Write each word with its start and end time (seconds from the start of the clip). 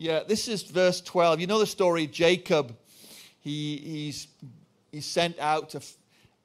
Yeah, 0.00 0.22
this 0.26 0.48
is 0.48 0.62
verse 0.62 1.02
12. 1.02 1.40
You 1.40 1.46
know 1.46 1.58
the 1.58 1.66
story, 1.66 2.06
Jacob. 2.06 2.74
He, 3.38 3.76
he's, 3.76 4.28
he's 4.90 5.04
sent 5.04 5.38
out 5.38 5.68
to, 5.70 5.82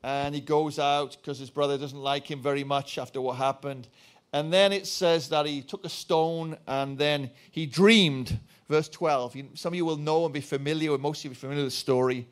and 0.03 0.35
he 0.35 0.41
goes 0.41 0.77
out 0.77 1.15
because 1.15 1.39
his 1.39 1.49
brother 1.49 1.77
doesn't 1.77 1.97
like 1.97 2.29
him 2.29 2.41
very 2.41 2.65
much 2.65 2.97
after 2.97 3.21
what 3.21 3.37
happened. 3.37 3.87
And 4.33 4.51
then 4.51 4.73
it 4.73 4.85
says 4.85 5.29
that 5.29 5.45
he 5.45 5.61
took 5.61 5.85
a 5.85 5.89
stone 5.89 6.57
and 6.67 6.97
then 6.97 7.29
he 7.49 7.65
dreamed. 7.65 8.37
Verse 8.67 8.89
12. 8.89 9.37
Some 9.53 9.71
of 9.71 9.75
you 9.77 9.85
will 9.85 9.95
know 9.95 10.25
and 10.25 10.33
be 10.33 10.41
familiar, 10.41 10.91
or 10.91 10.97
most 10.97 11.19
of 11.19 11.23
you 11.23 11.29
will 11.29 11.35
be 11.35 11.39
familiar 11.39 11.63
with 11.63 11.71
the 11.71 11.77
story. 11.77 12.27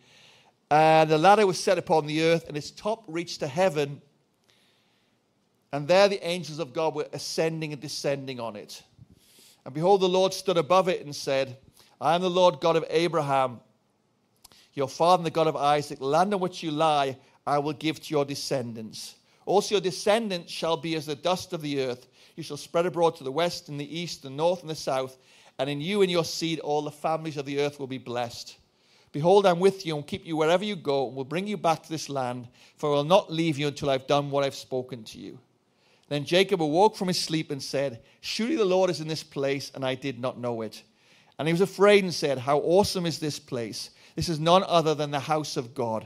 And 0.69 1.09
the 1.09 1.17
ladder 1.17 1.47
was 1.47 1.57
set 1.57 1.77
upon 1.77 2.05
the 2.05 2.21
earth, 2.21 2.49
and 2.49 2.57
its 2.57 2.69
top 2.69 3.05
reached 3.07 3.39
to 3.39 3.47
heaven. 3.47 4.01
And 5.71 5.87
there 5.87 6.09
the 6.09 6.21
angels 6.27 6.59
of 6.59 6.73
God 6.73 6.95
were 6.95 7.07
ascending 7.13 7.71
and 7.71 7.81
descending 7.81 8.41
on 8.41 8.57
it. 8.57 8.83
And 9.65 9.73
behold, 9.73 10.01
the 10.01 10.09
Lord 10.09 10.33
stood 10.33 10.57
above 10.57 10.89
it 10.89 11.05
and 11.05 11.15
said, 11.15 11.57
I 12.01 12.15
am 12.15 12.21
the 12.21 12.29
Lord 12.29 12.59
God 12.59 12.75
of 12.75 12.85
Abraham, 12.89 13.61
your 14.73 14.89
father, 14.89 15.21
and 15.21 15.25
the 15.25 15.31
God 15.31 15.47
of 15.47 15.55
Isaac. 15.55 16.01
Land 16.01 16.33
on 16.33 16.39
which 16.39 16.63
you 16.63 16.71
lie, 16.71 17.17
I 17.47 17.59
will 17.59 17.73
give 17.73 18.01
to 18.01 18.13
your 18.13 18.25
descendants. 18.25 19.15
Also, 19.45 19.75
your 19.75 19.81
descendants 19.81 20.51
shall 20.51 20.77
be 20.77 20.95
as 20.95 21.05
the 21.05 21.15
dust 21.15 21.53
of 21.53 21.61
the 21.61 21.81
earth. 21.81 22.07
You 22.35 22.43
shall 22.43 22.57
spread 22.57 22.85
abroad 22.85 23.15
to 23.17 23.23
the 23.23 23.31
west 23.31 23.69
and 23.69 23.79
the 23.79 23.99
east, 23.99 24.23
the 24.23 24.29
north 24.29 24.61
and 24.61 24.69
the 24.69 24.75
south. 24.75 25.17
And 25.59 25.69
in 25.69 25.81
you 25.81 26.01
and 26.01 26.09
your 26.09 26.25
seed, 26.25 26.59
all 26.59 26.81
the 26.81 26.91
families 26.91 27.37
of 27.37 27.45
the 27.45 27.59
earth 27.59 27.79
will 27.79 27.87
be 27.87 27.97
blessed. 27.97 28.57
Behold, 29.11 29.45
I'm 29.45 29.59
with 29.59 29.85
you 29.85 29.95
and 29.95 30.07
keep 30.07 30.25
you 30.25 30.35
wherever 30.35 30.65
you 30.65 30.75
go, 30.75 31.07
and 31.07 31.15
will 31.15 31.23
bring 31.23 31.45
you 31.45 31.55
back 31.55 31.83
to 31.83 31.89
this 31.89 32.09
land, 32.09 32.47
for 32.77 32.89
I 32.89 32.93
will 32.95 33.03
not 33.03 33.31
leave 33.31 33.59
you 33.59 33.67
until 33.67 33.91
I've 33.91 34.07
done 34.07 34.31
what 34.31 34.43
I've 34.43 34.55
spoken 34.55 35.03
to 35.03 35.19
you. 35.19 35.37
Then 36.09 36.25
Jacob 36.25 36.61
awoke 36.61 36.95
from 36.95 37.07
his 37.07 37.19
sleep 37.19 37.49
and 37.49 37.61
said, 37.61 38.01
Surely 38.21 38.55
the 38.55 38.65
Lord 38.65 38.89
is 38.89 39.01
in 39.01 39.07
this 39.07 39.23
place, 39.23 39.71
and 39.73 39.85
I 39.85 39.95
did 39.95 40.19
not 40.19 40.39
know 40.39 40.61
it. 40.61 40.83
And 41.39 41.47
he 41.47 41.53
was 41.53 41.61
afraid 41.61 42.03
and 42.03 42.13
said, 42.13 42.37
How 42.37 42.59
awesome 42.59 43.05
is 43.05 43.19
this 43.19 43.39
place! 43.39 43.89
This 44.15 44.29
is 44.29 44.39
none 44.39 44.63
other 44.67 44.93
than 44.93 45.11
the 45.11 45.19
house 45.19 45.57
of 45.57 45.73
God, 45.73 46.05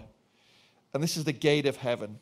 and 0.93 1.03
this 1.03 1.17
is 1.17 1.25
the 1.25 1.33
gate 1.33 1.65
of 1.65 1.75
heaven. 1.75 2.19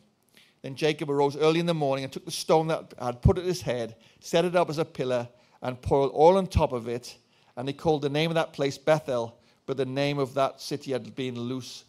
Then 0.64 0.76
Jacob 0.76 1.12
arose 1.12 1.38
early 1.38 1.60
in 1.60 1.68
the 1.68 1.76
morning 1.76 2.04
and 2.04 2.12
took 2.12 2.26
the 2.26 2.32
stone 2.32 2.68
that 2.68 2.94
had 3.00 3.22
put 3.22 3.38
at 3.38 3.46
his 3.46 3.62
head, 3.62 3.96
set 4.20 4.46
it 4.46 4.56
up 4.56 4.70
as 4.70 4.80
a 4.80 4.86
pillar, 4.86 5.30
and 5.62 5.80
poured 5.80 6.12
oil 6.16 6.38
on 6.38 6.48
top 6.48 6.72
of 6.72 6.88
it. 6.88 7.18
And 7.56 7.68
he 7.68 7.74
called 7.74 8.02
the 8.02 8.10
name 8.10 8.32
of 8.32 8.36
that 8.36 8.52
place 8.52 8.78
Bethel, 8.78 9.38
but 9.68 9.78
the 9.78 9.86
name 9.86 10.18
of 10.18 10.34
that 10.34 10.60
city 10.60 10.92
had 10.92 11.16
been 11.16 11.36
Luz 11.36 11.86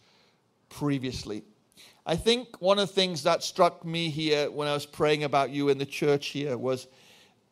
previously. 0.69 1.43
I 2.09 2.15
think 2.15 2.63
one 2.63 2.79
of 2.79 2.87
the 2.87 2.95
things 2.95 3.25
that 3.25 3.43
struck 3.43 3.85
me 3.85 4.11
here 4.11 4.49
when 4.49 4.69
I 4.69 4.75
was 4.75 4.87
praying 4.87 5.25
about 5.25 5.51
you 5.51 5.71
in 5.71 5.79
the 5.79 5.85
church 5.85 6.29
here 6.29 6.57
was, 6.57 6.87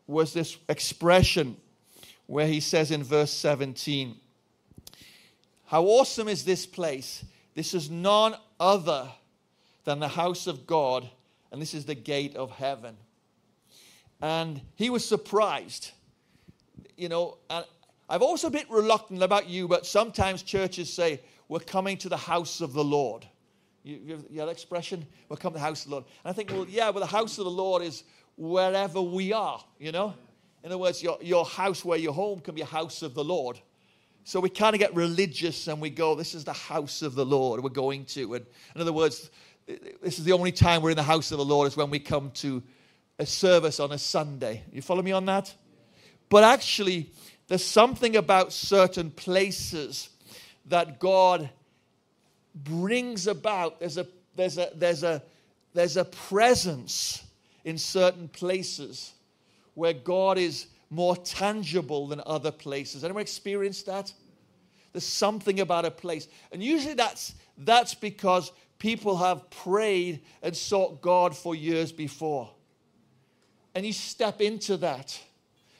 was 0.06 0.32
this 0.32 0.56
expression 0.68 1.56
where 2.26 2.46
he 2.46 2.60
says 2.60 2.92
in 2.92 3.02
verse 3.02 3.32
17, 3.32 4.14
How 5.66 5.82
awesome 5.82 6.28
is 6.28 6.44
this 6.44 6.66
place! 6.66 7.24
This 7.56 7.74
is 7.74 7.90
none 7.90 8.36
other 8.60 9.08
than 9.82 9.98
the 9.98 10.08
house 10.08 10.46
of 10.46 10.68
God, 10.68 11.08
and 11.50 11.60
this 11.60 11.74
is 11.74 11.84
the 11.84 11.96
gate 11.96 12.36
of 12.36 12.52
heaven. 12.52 12.96
And 14.22 14.60
he 14.76 14.88
was 14.88 15.04
surprised. 15.04 15.90
You 16.96 17.08
know, 17.08 17.38
I've 18.08 18.22
also 18.22 18.50
been 18.50 18.66
reluctant 18.70 19.20
about 19.20 19.48
you, 19.48 19.66
but 19.66 19.84
sometimes 19.84 20.42
churches 20.44 20.92
say, 20.92 21.20
We're 21.48 21.58
coming 21.58 21.98
to 21.98 22.08
the 22.08 22.16
house 22.16 22.60
of 22.60 22.72
the 22.72 22.84
Lord. 22.84 23.26
You, 23.84 24.00
you, 24.02 24.24
you 24.30 24.38
that 24.38 24.48
expression? 24.48 25.06
We'll 25.28 25.36
come 25.36 25.52
to 25.52 25.58
the 25.58 25.64
house 25.64 25.84
of 25.84 25.90
the 25.90 25.96
Lord. 25.96 26.04
And 26.24 26.30
I 26.30 26.32
think, 26.32 26.50
well, 26.50 26.66
yeah, 26.68 26.90
but 26.90 27.00
the 27.00 27.06
house 27.06 27.38
of 27.38 27.44
the 27.44 27.50
Lord 27.50 27.82
is 27.82 28.02
wherever 28.36 29.00
we 29.00 29.32
are, 29.32 29.62
you 29.78 29.92
know? 29.92 30.14
In 30.62 30.70
other 30.70 30.78
words, 30.78 31.02
your, 31.02 31.18
your 31.20 31.44
house 31.44 31.84
where 31.84 31.98
your 31.98 32.14
home 32.14 32.40
can 32.40 32.54
be 32.54 32.62
a 32.62 32.66
house 32.66 33.02
of 33.02 33.12
the 33.14 33.22
Lord. 33.22 33.60
So 34.24 34.40
we 34.40 34.48
kind 34.48 34.74
of 34.74 34.80
get 34.80 34.94
religious 34.94 35.68
and 35.68 35.80
we 35.82 35.90
go, 35.90 36.14
this 36.14 36.34
is 36.34 36.44
the 36.44 36.54
house 36.54 37.02
of 37.02 37.14
the 37.14 37.26
Lord 37.26 37.62
we're 37.62 37.68
going 37.68 38.06
to. 38.06 38.34
And 38.34 38.46
in 38.74 38.80
other 38.80 38.92
words, 38.92 39.30
this 39.66 40.18
is 40.18 40.24
the 40.24 40.32
only 40.32 40.52
time 40.52 40.80
we're 40.80 40.90
in 40.90 40.96
the 40.96 41.02
house 41.02 41.30
of 41.30 41.38
the 41.38 41.44
Lord 41.44 41.68
is 41.68 41.76
when 41.76 41.90
we 41.90 41.98
come 41.98 42.30
to 42.36 42.62
a 43.18 43.26
service 43.26 43.78
on 43.80 43.92
a 43.92 43.98
Sunday. 43.98 44.62
You 44.72 44.80
follow 44.80 45.02
me 45.02 45.12
on 45.12 45.26
that? 45.26 45.54
But 46.30 46.42
actually, 46.42 47.12
there's 47.48 47.64
something 47.64 48.16
about 48.16 48.52
certain 48.52 49.10
places 49.10 50.08
that 50.66 50.98
God 50.98 51.50
brings 52.54 53.26
about. 53.26 53.80
There's 53.80 53.98
a, 53.98 54.06
there's 54.36 54.58
a, 54.58 54.70
there's 54.74 55.02
a, 55.02 55.22
there's 55.72 55.96
a 55.96 56.04
presence 56.04 57.24
in 57.64 57.78
certain 57.78 58.28
places 58.28 59.12
where 59.74 59.92
God 59.92 60.38
is 60.38 60.66
more 60.90 61.16
tangible 61.16 62.06
than 62.06 62.20
other 62.26 62.52
places. 62.52 63.04
Anyone 63.04 63.22
experienced 63.22 63.86
that? 63.86 64.12
There's 64.92 65.06
something 65.06 65.60
about 65.60 65.84
a 65.84 65.90
place. 65.90 66.28
And 66.52 66.62
usually 66.62 66.94
that's, 66.94 67.34
that's 67.58 67.94
because 67.94 68.52
people 68.78 69.16
have 69.16 69.50
prayed 69.50 70.20
and 70.42 70.56
sought 70.56 71.00
God 71.00 71.36
for 71.36 71.56
years 71.56 71.90
before. 71.90 72.48
And 73.74 73.84
you 73.84 73.92
step 73.92 74.40
into 74.40 74.76
that. 74.78 75.18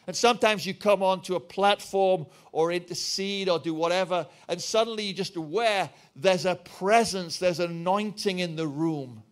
And 0.07 0.15
sometimes 0.15 0.67
you 0.67 0.75
come 0.75 1.03
onto 1.03 1.35
a 1.35 1.41
platform 1.41 2.27
or 2.53 2.73
intercede 2.73 3.49
or 3.49 3.59
do 3.59 3.73
whatever, 3.75 4.27
and 4.49 4.61
suddenly 4.61 5.05
you're 5.05 5.15
just 5.15 5.37
aware 5.37 5.89
there's 6.15 6.45
a 6.45 6.57
presence, 6.57 7.39
there's 7.39 7.61
anointing 7.61 8.39
in 8.39 8.57
the 8.57 8.67
room. 8.67 9.23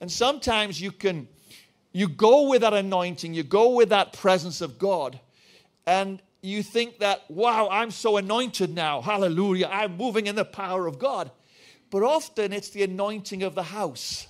And 0.00 0.10
sometimes 0.10 0.80
you 0.80 0.92
can 0.92 1.28
you 1.92 2.08
go 2.08 2.48
with 2.48 2.60
that 2.60 2.74
anointing, 2.74 3.34
you 3.34 3.42
go 3.42 3.70
with 3.70 3.88
that 3.88 4.12
presence 4.12 4.60
of 4.60 4.78
God, 4.78 5.18
and 5.86 6.22
you 6.42 6.62
think 6.62 6.98
that, 6.98 7.28
wow, 7.28 7.68
I'm 7.70 7.90
so 7.90 8.16
anointed 8.16 8.74
now. 8.74 9.00
Hallelujah. 9.00 9.68
I'm 9.72 9.96
moving 9.96 10.26
in 10.26 10.36
the 10.36 10.44
power 10.44 10.86
of 10.86 10.98
God. 10.98 11.30
But 11.90 12.02
often 12.02 12.52
it's 12.52 12.70
the 12.70 12.84
anointing 12.84 13.42
of 13.42 13.54
the 13.54 13.62
house. 13.62 14.28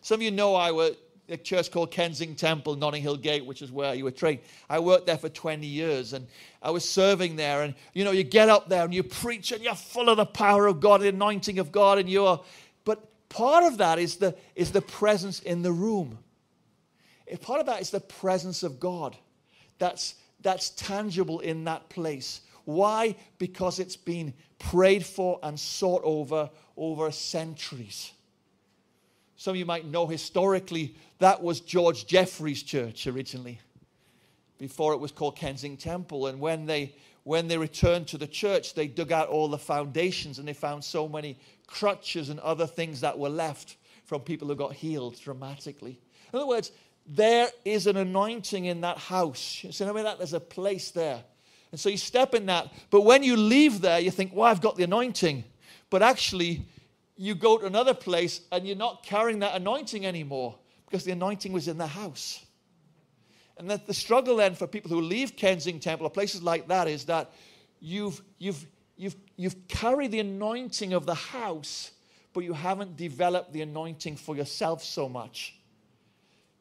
Some 0.00 0.16
of 0.16 0.22
you 0.22 0.30
know 0.30 0.54
I 0.54 0.72
was 0.72 0.96
a 1.28 1.36
church 1.36 1.70
called 1.70 1.90
Kensington 1.90 2.36
Temple, 2.36 2.76
Notting 2.76 3.02
Hill 3.02 3.16
Gate, 3.16 3.44
which 3.44 3.62
is 3.62 3.72
where 3.72 3.94
you 3.94 4.04
were 4.04 4.10
trained. 4.10 4.40
I 4.68 4.78
worked 4.78 5.06
there 5.06 5.18
for 5.18 5.28
20 5.28 5.66
years 5.66 6.12
and 6.12 6.26
I 6.62 6.70
was 6.70 6.88
serving 6.88 7.36
there. 7.36 7.62
And 7.62 7.74
you 7.94 8.04
know, 8.04 8.12
you 8.12 8.22
get 8.22 8.48
up 8.48 8.68
there 8.68 8.84
and 8.84 8.94
you 8.94 9.02
preach 9.02 9.52
and 9.52 9.62
you're 9.62 9.74
full 9.74 10.08
of 10.08 10.16
the 10.16 10.26
power 10.26 10.66
of 10.66 10.80
God, 10.80 11.00
the 11.00 11.08
anointing 11.08 11.58
of 11.58 11.72
God, 11.72 11.98
and 11.98 12.08
you're. 12.08 12.42
But 12.84 13.28
part 13.28 13.64
of 13.64 13.78
that 13.78 13.98
is 13.98 14.16
the, 14.16 14.36
is 14.54 14.72
the 14.72 14.82
presence 14.82 15.40
in 15.40 15.62
the 15.62 15.72
room. 15.72 16.18
Part 17.40 17.60
of 17.60 17.66
that 17.66 17.80
is 17.80 17.90
the 17.90 18.00
presence 18.00 18.62
of 18.62 18.78
God 18.78 19.16
that's, 19.78 20.14
that's 20.40 20.70
tangible 20.70 21.40
in 21.40 21.64
that 21.64 21.88
place. 21.88 22.40
Why? 22.64 23.16
Because 23.38 23.78
it's 23.78 23.96
been 23.96 24.32
prayed 24.58 25.04
for 25.04 25.38
and 25.42 25.58
sought 25.58 26.02
over 26.04 26.50
over 26.76 27.10
centuries. 27.10 28.12
Some 29.36 29.52
of 29.52 29.56
you 29.56 29.66
might 29.66 29.86
know 29.86 30.06
historically 30.06 30.94
that 31.18 31.42
was 31.42 31.60
George 31.60 32.06
Jeffreys' 32.06 32.62
church 32.62 33.06
originally, 33.06 33.60
before 34.58 34.92
it 34.92 35.00
was 35.00 35.12
called 35.12 35.36
Kensington 35.36 35.76
Temple. 35.78 36.26
And 36.26 36.40
when 36.40 36.66
they 36.66 36.94
when 37.24 37.48
they 37.48 37.58
returned 37.58 38.06
to 38.06 38.18
the 38.18 38.26
church, 38.28 38.74
they 38.74 38.86
dug 38.86 39.10
out 39.10 39.28
all 39.28 39.48
the 39.48 39.58
foundations 39.58 40.38
and 40.38 40.46
they 40.46 40.52
found 40.52 40.84
so 40.84 41.08
many 41.08 41.36
crutches 41.66 42.28
and 42.28 42.38
other 42.38 42.68
things 42.68 43.00
that 43.00 43.18
were 43.18 43.28
left 43.28 43.76
from 44.04 44.20
people 44.20 44.46
who 44.46 44.54
got 44.54 44.72
healed 44.72 45.20
dramatically. 45.20 45.98
In 46.32 46.38
other 46.38 46.46
words, 46.46 46.70
there 47.04 47.48
is 47.64 47.88
an 47.88 47.96
anointing 47.96 48.66
in 48.66 48.80
that 48.82 48.98
house. 48.98 49.64
You 49.64 49.72
see 49.72 49.84
I 49.84 49.90
mean? 49.90 50.04
That 50.04 50.18
there's 50.18 50.34
a 50.34 50.40
place 50.40 50.92
there. 50.92 51.24
And 51.72 51.80
so 51.80 51.88
you 51.88 51.96
step 51.96 52.32
in 52.32 52.46
that. 52.46 52.72
But 52.90 53.00
when 53.00 53.24
you 53.24 53.36
leave 53.36 53.80
there, 53.80 53.98
you 53.98 54.12
think, 54.12 54.32
well, 54.32 54.46
I've 54.46 54.60
got 54.60 54.76
the 54.76 54.84
anointing. 54.84 55.42
But 55.90 56.02
actually, 56.02 56.64
you 57.16 57.34
go 57.34 57.58
to 57.58 57.66
another 57.66 57.94
place 57.94 58.42
and 58.52 58.66
you're 58.66 58.76
not 58.76 59.02
carrying 59.02 59.40
that 59.40 59.54
anointing 59.54 60.04
anymore 60.04 60.58
because 60.86 61.04
the 61.04 61.12
anointing 61.12 61.52
was 61.52 61.68
in 61.68 61.78
the 61.78 61.86
house. 61.86 62.44
And 63.58 63.70
that 63.70 63.86
the 63.86 63.94
struggle 63.94 64.36
then 64.36 64.54
for 64.54 64.66
people 64.66 64.90
who 64.90 65.00
leave 65.00 65.34
Kensington 65.34 65.80
Temple 65.80 66.06
or 66.06 66.10
places 66.10 66.42
like 66.42 66.68
that 66.68 66.88
is 66.88 67.06
that 67.06 67.32
you've, 67.80 68.20
you've, 68.38 68.66
you've, 68.96 69.16
you've 69.36 69.66
carried 69.68 70.10
the 70.10 70.20
anointing 70.20 70.92
of 70.92 71.06
the 71.06 71.14
house, 71.14 71.90
but 72.34 72.44
you 72.44 72.52
haven't 72.52 72.96
developed 72.96 73.52
the 73.52 73.62
anointing 73.62 74.16
for 74.16 74.36
yourself 74.36 74.84
so 74.84 75.08
much. 75.08 75.54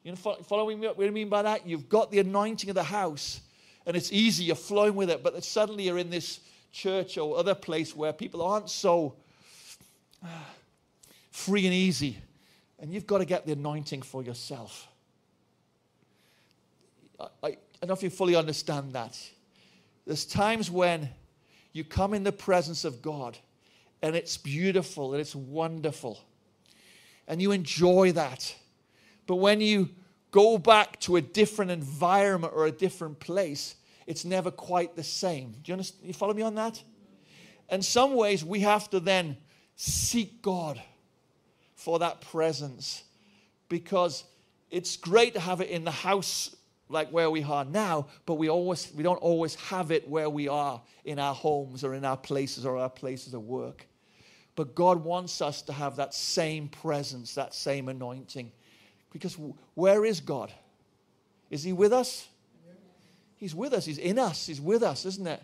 You 0.03 0.11
know, 0.11 0.17
following 0.17 0.79
me? 0.79 0.87
What 0.87 0.99
do 0.99 1.07
I 1.07 1.09
mean 1.09 1.29
by 1.29 1.41
that? 1.41 1.67
You've 1.67 1.89
got 1.89 2.11
the 2.11 2.19
anointing 2.19 2.69
of 2.69 2.75
the 2.75 2.83
house, 2.83 3.41
and 3.85 3.97
it's 3.97 4.13
easy, 4.13 4.45
you're 4.45 4.55
flowing 4.55 4.95
with 4.95 5.09
it, 5.09 5.21
but 5.21 5.43
suddenly 5.43 5.85
you're 5.85 5.97
in 5.97 6.11
this 6.11 6.39
church 6.71 7.17
or 7.17 7.37
other 7.37 7.55
place 7.55 7.95
where 7.95 8.13
people 8.13 8.41
aren't 8.41 8.69
so 8.69 9.15
free 11.31 11.65
and 11.65 11.73
easy 11.73 12.17
and 12.79 12.93
you've 12.93 13.07
got 13.07 13.19
to 13.19 13.25
get 13.25 13.45
the 13.45 13.53
anointing 13.53 14.01
for 14.01 14.23
yourself. 14.23 14.87
I, 17.19 17.23
I, 17.23 17.47
I 17.47 17.57
don't 17.81 17.89
know 17.89 17.93
if 17.93 18.03
you 18.03 18.09
fully 18.09 18.35
understand 18.35 18.93
that. 18.93 19.17
There's 20.05 20.25
times 20.25 20.69
when 20.69 21.09
you 21.73 21.83
come 21.83 22.13
in 22.13 22.23
the 22.23 22.31
presence 22.31 22.85
of 22.85 23.01
God 23.01 23.37
and 24.01 24.15
it's 24.15 24.37
beautiful 24.37 25.13
and 25.13 25.21
it's 25.21 25.35
wonderful 25.35 26.19
and 27.27 27.41
you 27.41 27.51
enjoy 27.51 28.11
that. 28.11 28.55
But 29.25 29.37
when 29.37 29.61
you 29.61 29.89
go 30.31 30.57
back 30.57 30.99
to 31.01 31.15
a 31.15 31.21
different 31.21 31.71
environment 31.71 32.53
or 32.55 32.67
a 32.67 32.71
different 32.71 33.19
place, 33.19 33.75
it's 34.05 34.25
never 34.25 34.51
quite 34.51 34.95
the 34.95 35.03
same. 35.03 35.55
Do 35.63 35.71
you 35.71 35.73
understand? 35.73 36.07
You 36.07 36.13
follow 36.13 36.33
me 36.33 36.43
on 36.43 36.53
that? 36.55 36.83
In 37.71 37.81
some 37.81 38.13
ways, 38.13 38.45
we 38.45 38.59
have 38.59 38.89
to 38.91 38.99
then 38.99 39.37
seek 39.75 40.41
God 40.41 40.81
for 41.75 41.99
that 41.99 42.21
presence 42.21 43.03
because 43.69 44.23
it's 44.71 44.97
great 44.97 45.33
to 45.33 45.39
have 45.39 45.61
it 45.61 45.69
in 45.69 45.83
the 45.83 45.91
house 45.91 46.55
like 46.89 47.09
where 47.09 47.29
we 47.31 47.43
are 47.43 47.65
now, 47.65 48.07
but 48.25 48.35
we 48.35 48.49
always 48.49 48.91
we 48.95 49.03
don't 49.03 49.17
always 49.17 49.55
have 49.55 49.91
it 49.91 50.07
where 50.07 50.29
we 50.29 50.47
are 50.47 50.81
in 51.03 51.19
our 51.19 51.33
homes 51.33 51.83
or 51.83 51.93
in 51.93 52.05
our 52.05 52.17
places 52.17 52.65
or 52.65 52.77
our 52.77 52.89
places 52.89 53.33
of 53.33 53.43
work. 53.43 53.87
But 54.55 54.75
God 54.75 55.03
wants 55.03 55.41
us 55.41 55.61
to 55.63 55.73
have 55.73 55.97
that 55.97 56.13
same 56.13 56.69
presence, 56.69 57.35
that 57.35 57.53
same 57.53 57.89
anointing. 57.89 58.51
Because 59.11 59.37
where 59.73 60.05
is 60.05 60.19
God? 60.19 60.51
Is 61.49 61.63
He 61.63 61.73
with 61.73 61.91
us? 61.91 62.27
He's 63.37 63.53
with 63.53 63.73
us. 63.73 63.85
He's 63.85 63.97
in 63.97 64.17
us. 64.17 64.45
He's 64.45 64.61
with 64.61 64.81
us, 64.81 65.05
isn't 65.05 65.27
it? 65.27 65.41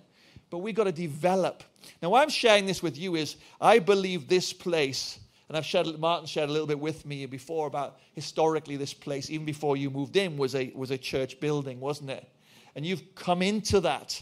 But 0.51 0.59
we've 0.59 0.75
got 0.75 0.83
to 0.83 0.92
develop. 0.92 1.63
Now, 2.01 2.09
why 2.12 2.21
I'm 2.21 2.30
sharing 2.30 2.68
this 2.68 2.83
with 2.83 2.98
you 2.98 3.15
is 3.15 3.38
I 3.59 3.80
believe 3.80 4.27
this 4.27 4.53
place, 4.53 5.18
and 5.48 5.57
I've 5.57 5.65
shared, 5.65 5.88
Martin 5.98 6.27
shared 6.27 6.50
a 6.50 6.51
little 6.51 6.68
bit 6.68 6.80
with 6.80 7.06
me 7.06 7.25
before 7.25 7.65
about 7.65 7.98
historically 8.13 8.75
this 8.75 8.94
place, 8.94 9.30
even 9.30 9.45
before 9.45 9.77
you 9.77 9.89
moved 9.89 10.18
in, 10.18 10.38
was 10.38 10.53
a, 10.53 10.71
was 10.75 10.92
a 10.92 10.98
church 10.98 11.39
building, 11.39 11.80
wasn't 11.80 12.12
it? 12.12 12.30
And 12.75 12.86
you've 12.86 13.15
come 13.15 13.42
into 13.42 13.80
that. 13.80 14.21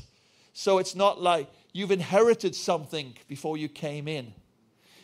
So 0.53 0.77
it's 0.77 0.95
not 0.95 1.19
like 1.19 1.49
you've 1.73 1.91
inherited 1.91 2.55
something 2.55 3.15
before 3.27 3.57
you 3.57 3.67
came 3.67 4.07
in. 4.07 4.33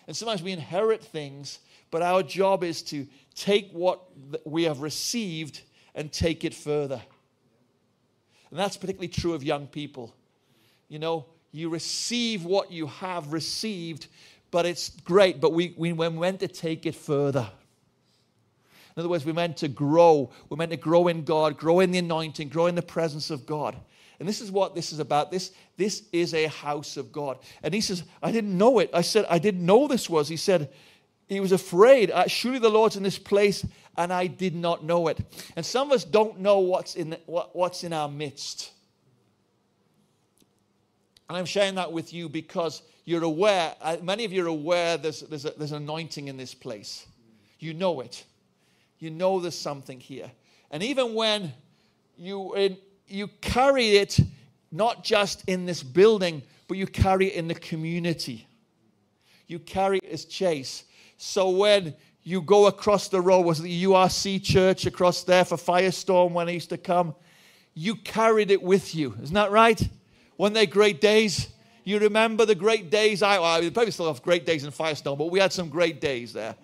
And 0.07 0.15
sometimes 0.15 0.43
we 0.43 0.51
inherit 0.51 1.03
things, 1.03 1.59
but 1.89 2.03
our 2.03 2.21
job 2.21 2.63
is 2.63 2.83
to 2.83 3.07
take 3.33 3.71
what 3.71 4.01
we 4.45 4.63
have 4.63 4.81
received 4.81 5.61
and 5.95 6.11
take 6.11 6.43
it 6.43 6.53
further. 6.53 7.01
And 8.51 8.59
that's 8.59 8.77
particularly 8.77 9.07
true 9.07 9.33
of 9.33 9.43
young 9.43 9.65
people. 9.65 10.13
You 10.87 10.99
know, 10.99 11.25
you 11.51 11.69
receive 11.69 12.43
what 12.43 12.71
you 12.71 12.87
have 12.87 13.33
received, 13.33 14.07
but 14.51 14.65
it's 14.65 14.89
great, 14.89 15.41
but 15.41 15.53
we, 15.53 15.73
we, 15.77 15.93
we're 15.93 16.09
meant 16.09 16.39
to 16.41 16.47
take 16.47 16.85
it 16.85 16.95
further. 16.95 17.49
In 18.95 19.01
other 19.01 19.09
words, 19.09 19.25
we're 19.25 19.33
meant 19.33 19.57
to 19.57 19.67
grow. 19.67 20.31
We're 20.49 20.57
meant 20.57 20.71
to 20.71 20.77
grow 20.77 21.07
in 21.07 21.23
God, 21.23 21.57
grow 21.57 21.81
in 21.81 21.91
the 21.91 21.99
anointing, 21.99 22.49
grow 22.49 22.67
in 22.67 22.75
the 22.75 22.81
presence 22.81 23.29
of 23.29 23.45
God. 23.45 23.75
And 24.19 24.29
this 24.29 24.39
is 24.39 24.51
what 24.51 24.73
this 24.73 24.93
is 24.93 24.99
about. 24.99 25.31
This, 25.31 25.51
this 25.75 26.03
is 26.13 26.33
a 26.33 26.47
house 26.47 26.95
of 26.95 27.11
God. 27.11 27.39
And 27.63 27.73
he 27.73 27.81
says, 27.81 28.03
I 28.23 28.31
didn't 28.31 28.57
know 28.57 28.79
it. 28.79 28.89
I 28.93 29.01
said, 29.01 29.25
I 29.29 29.39
didn't 29.39 29.65
know 29.65 29.87
this 29.87 30.09
was. 30.09 30.29
He 30.29 30.37
said, 30.37 30.69
he 31.27 31.41
was 31.41 31.51
afraid. 31.51 32.11
Uh, 32.11 32.27
surely 32.27 32.59
the 32.59 32.69
Lord's 32.69 32.95
in 32.95 33.03
this 33.03 33.19
place, 33.19 33.65
and 33.97 34.13
I 34.13 34.27
did 34.27 34.55
not 34.55 34.85
know 34.85 35.07
it. 35.09 35.19
And 35.57 35.65
some 35.65 35.87
of 35.87 35.93
us 35.93 36.05
don't 36.05 36.39
know 36.39 36.59
what's 36.59 36.95
in, 36.95 37.17
what, 37.25 37.53
what's 37.55 37.83
in 37.83 37.91
our 37.91 38.07
midst. 38.07 38.71
And 41.29 41.37
I'm 41.37 41.45
sharing 41.45 41.75
that 41.75 41.91
with 41.91 42.13
you 42.13 42.29
because 42.29 42.81
you're 43.05 43.23
aware, 43.23 43.75
uh, 43.81 43.97
many 44.01 44.25
of 44.25 44.31
you 44.31 44.43
are 44.45 44.49
aware 44.49 44.97
there's, 44.97 45.21
there's, 45.21 45.45
a, 45.45 45.53
there's 45.57 45.71
an 45.71 45.83
anointing 45.83 46.27
in 46.27 46.37
this 46.37 46.53
place. 46.53 47.05
You 47.59 47.73
know 47.73 48.01
it. 48.01 48.23
You 48.99 49.09
know 49.09 49.39
there's 49.39 49.57
something 49.57 49.99
here. 49.99 50.31
And 50.71 50.83
even 50.83 51.13
when 51.13 51.53
you, 52.17 52.77
you 53.07 53.27
carry 53.41 53.97
it 53.97 54.19
not 54.71 55.03
just 55.03 55.43
in 55.47 55.65
this 55.65 55.83
building, 55.83 56.41
but 56.67 56.77
you 56.77 56.87
carry 56.87 57.27
it 57.27 57.35
in 57.35 57.47
the 57.47 57.55
community. 57.55 58.47
You 59.47 59.59
carry 59.59 59.99
it 59.99 60.11
as 60.11 60.25
chase. 60.25 60.85
So 61.17 61.49
when 61.49 61.93
you 62.23 62.41
go 62.41 62.65
across 62.67 63.07
the 63.07 63.21
road, 63.21 63.41
was 63.41 63.61
the 63.61 63.83
URC 63.83 64.43
church 64.43 64.85
across 64.85 65.23
there 65.23 65.45
for 65.45 65.57
Firestorm 65.57 66.31
when 66.31 66.47
I 66.49 66.51
used 66.51 66.69
to 66.69 66.77
come? 66.77 67.15
You 67.73 67.95
carried 67.95 68.51
it 68.51 68.61
with 68.61 68.95
you. 68.95 69.15
Isn't 69.21 69.35
that 69.35 69.51
right? 69.51 69.81
When 70.37 70.53
they're 70.53 70.65
great 70.65 71.01
days, 71.01 71.47
you 71.83 71.99
remember 71.99 72.45
the 72.45 72.55
great 72.55 72.89
days. 72.89 73.21
I, 73.21 73.39
well, 73.39 73.63
I 73.63 73.69
probably 73.69 73.91
still 73.91 74.07
have 74.07 74.21
great 74.21 74.45
days 74.45 74.63
in 74.63 74.71
Firestone, 74.71 75.17
but 75.17 75.31
we 75.31 75.39
had 75.39 75.53
some 75.53 75.69
great 75.69 76.01
days 76.01 76.33
there. 76.33 76.55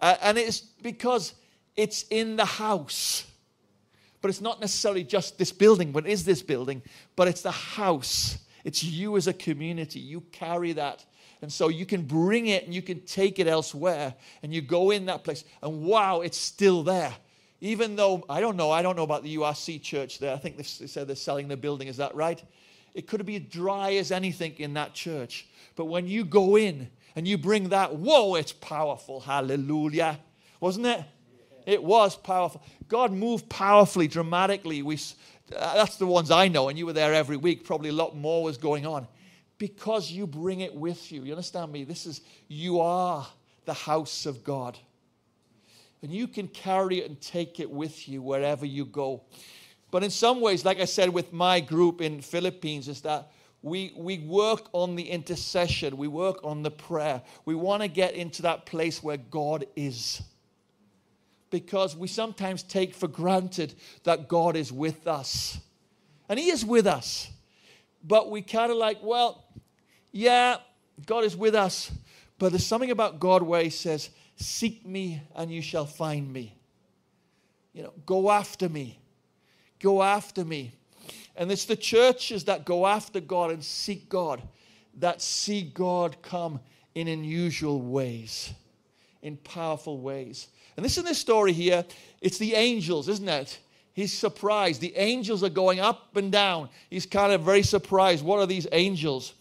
Uh, 0.00 0.16
and 0.22 0.38
it's 0.38 0.60
because 0.60 1.34
it's 1.76 2.04
in 2.10 2.36
the 2.36 2.44
house. 2.44 3.26
But 4.20 4.30
it's 4.30 4.40
not 4.40 4.60
necessarily 4.60 5.04
just 5.04 5.38
this 5.38 5.52
building, 5.52 5.94
it 5.94 6.06
is 6.06 6.24
this 6.24 6.42
building, 6.42 6.82
but 7.14 7.28
it's 7.28 7.42
the 7.42 7.50
house. 7.50 8.38
It's 8.64 8.82
you 8.82 9.16
as 9.18 9.26
a 9.26 9.34
community. 9.34 10.00
You 10.00 10.22
carry 10.32 10.72
that 10.72 11.04
and 11.44 11.52
so 11.52 11.68
you 11.68 11.84
can 11.84 12.00
bring 12.00 12.46
it 12.46 12.64
and 12.64 12.74
you 12.74 12.80
can 12.80 13.00
take 13.02 13.38
it 13.38 13.46
elsewhere 13.46 14.14
and 14.42 14.54
you 14.54 14.62
go 14.62 14.92
in 14.92 15.04
that 15.06 15.24
place 15.24 15.44
and 15.62 15.82
wow, 15.82 16.22
it's 16.22 16.38
still 16.38 16.82
there. 16.82 17.14
Even 17.60 17.96
though, 17.96 18.24
I 18.30 18.40
don't 18.40 18.56
know, 18.56 18.70
I 18.70 18.80
don't 18.80 18.96
know 18.96 19.02
about 19.02 19.22
the 19.22 19.36
URC 19.36 19.82
church 19.82 20.18
there. 20.18 20.32
I 20.34 20.38
think 20.38 20.56
they 20.56 20.62
said 20.62 21.06
they're 21.06 21.16
selling 21.16 21.48
the 21.48 21.56
building. 21.58 21.88
Is 21.88 21.98
that 21.98 22.14
right? 22.14 22.42
It 22.94 23.08
could 23.08 23.24
be 23.26 23.38
dry 23.38 23.94
as 23.94 24.12
anything 24.12 24.54
in 24.58 24.74
that 24.74 24.94
church. 24.94 25.48
But 25.76 25.86
when 25.86 26.06
you 26.06 26.24
go 26.24 26.56
in 26.56 26.88
and 27.16 27.26
you 27.26 27.36
bring 27.36 27.70
that, 27.70 27.96
whoa, 27.96 28.36
it's 28.36 28.52
powerful. 28.52 29.20
Hallelujah. 29.20 30.20
Wasn't 30.60 30.86
it? 30.86 31.02
It 31.66 31.82
was 31.82 32.16
powerful. 32.16 32.62
God 32.88 33.12
moved 33.12 33.48
powerfully, 33.48 34.06
dramatically. 34.06 34.82
We, 34.82 34.98
uh, 35.56 35.74
that's 35.74 35.96
the 35.96 36.06
ones 36.06 36.30
I 36.30 36.48
know, 36.48 36.68
and 36.68 36.78
you 36.78 36.86
were 36.86 36.92
there 36.92 37.14
every 37.14 37.36
week. 37.36 37.64
Probably 37.64 37.88
a 37.88 37.94
lot 37.94 38.16
more 38.16 38.44
was 38.44 38.58
going 38.58 38.86
on 38.86 39.08
because 39.58 40.10
you 40.10 40.26
bring 40.26 40.60
it 40.60 40.74
with 40.74 41.10
you. 41.10 41.22
You 41.22 41.32
understand 41.32 41.72
me? 41.72 41.84
This 41.84 42.06
is, 42.06 42.20
you 42.48 42.80
are 42.80 43.26
the 43.64 43.74
house 43.74 44.26
of 44.26 44.44
God. 44.44 44.78
And 46.02 46.12
you 46.12 46.28
can 46.28 46.48
carry 46.48 46.98
it 46.98 47.08
and 47.08 47.18
take 47.18 47.60
it 47.60 47.70
with 47.70 48.08
you 48.08 48.20
wherever 48.20 48.66
you 48.66 48.84
go. 48.84 49.22
But 49.94 50.02
in 50.02 50.10
some 50.10 50.40
ways, 50.40 50.64
like 50.64 50.80
I 50.80 50.86
said 50.86 51.10
with 51.10 51.32
my 51.32 51.60
group 51.60 52.00
in 52.00 52.20
Philippines, 52.20 52.88
is 52.88 53.02
that 53.02 53.30
we, 53.62 53.92
we 53.96 54.18
work 54.18 54.68
on 54.72 54.96
the 54.96 55.08
intercession, 55.08 55.96
we 55.96 56.08
work 56.08 56.40
on 56.42 56.64
the 56.64 56.70
prayer. 56.72 57.22
We 57.44 57.54
want 57.54 57.82
to 57.82 57.88
get 57.88 58.14
into 58.14 58.42
that 58.42 58.66
place 58.66 59.04
where 59.04 59.18
God 59.18 59.66
is. 59.76 60.20
Because 61.50 61.94
we 61.94 62.08
sometimes 62.08 62.64
take 62.64 62.92
for 62.92 63.06
granted 63.06 63.74
that 64.02 64.26
God 64.26 64.56
is 64.56 64.72
with 64.72 65.06
us. 65.06 65.58
And 66.28 66.40
He 66.40 66.50
is 66.50 66.64
with 66.64 66.88
us 66.88 67.30
but 68.04 68.30
we 68.30 68.42
kind 68.42 68.70
of 68.70 68.76
like, 68.76 68.98
well, 69.02 69.44
yeah, 70.12 70.58
God 71.06 71.24
is 71.24 71.36
with 71.36 71.54
us, 71.54 71.90
but 72.38 72.50
there's 72.50 72.66
something 72.66 72.90
about 72.90 73.18
God 73.18 73.42
where 73.42 73.62
He 73.62 73.70
says, 73.70 74.10
Seek 74.36 74.84
me 74.84 75.22
and 75.36 75.50
you 75.50 75.62
shall 75.62 75.86
find 75.86 76.30
me. 76.32 76.56
You 77.72 77.84
know, 77.84 77.92
go 78.04 78.30
after 78.30 78.68
me. 78.68 78.98
Go 79.80 80.02
after 80.02 80.44
me. 80.44 80.72
And 81.36 81.50
it's 81.50 81.64
the 81.64 81.76
churches 81.76 82.44
that 82.44 82.64
go 82.64 82.86
after 82.86 83.20
God 83.20 83.50
and 83.50 83.62
seek 83.62 84.08
God 84.08 84.42
that 84.98 85.20
see 85.20 85.62
God 85.62 86.16
come 86.22 86.60
in 86.94 87.08
unusual 87.08 87.80
ways, 87.80 88.52
in 89.22 89.36
powerful 89.38 89.98
ways. 89.98 90.48
And 90.76 90.84
this 90.84 90.98
in 90.98 91.04
this 91.04 91.18
story 91.18 91.52
here, 91.52 91.84
it's 92.20 92.38
the 92.38 92.54
angels, 92.54 93.08
isn't 93.08 93.28
it? 93.28 93.58
He's 93.92 94.12
surprised. 94.12 94.80
The 94.80 94.94
angels 94.96 95.44
are 95.44 95.48
going 95.48 95.80
up 95.80 96.16
and 96.16 96.30
down. 96.30 96.68
He's 96.90 97.06
kind 97.06 97.32
of 97.32 97.42
very 97.42 97.62
surprised. 97.62 98.24
What 98.24 98.40
are 98.40 98.46
these 98.46 98.66
angels? 98.72 99.34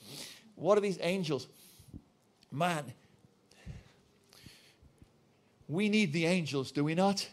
What 0.56 0.78
are 0.78 0.82
these 0.82 1.00
angels? 1.02 1.48
Man, 2.52 2.84
we 5.68 5.90
need 5.90 6.14
the 6.14 6.28
angels, 6.28 6.72
do 6.72 6.84
we 6.84 6.94
not? 6.94 7.28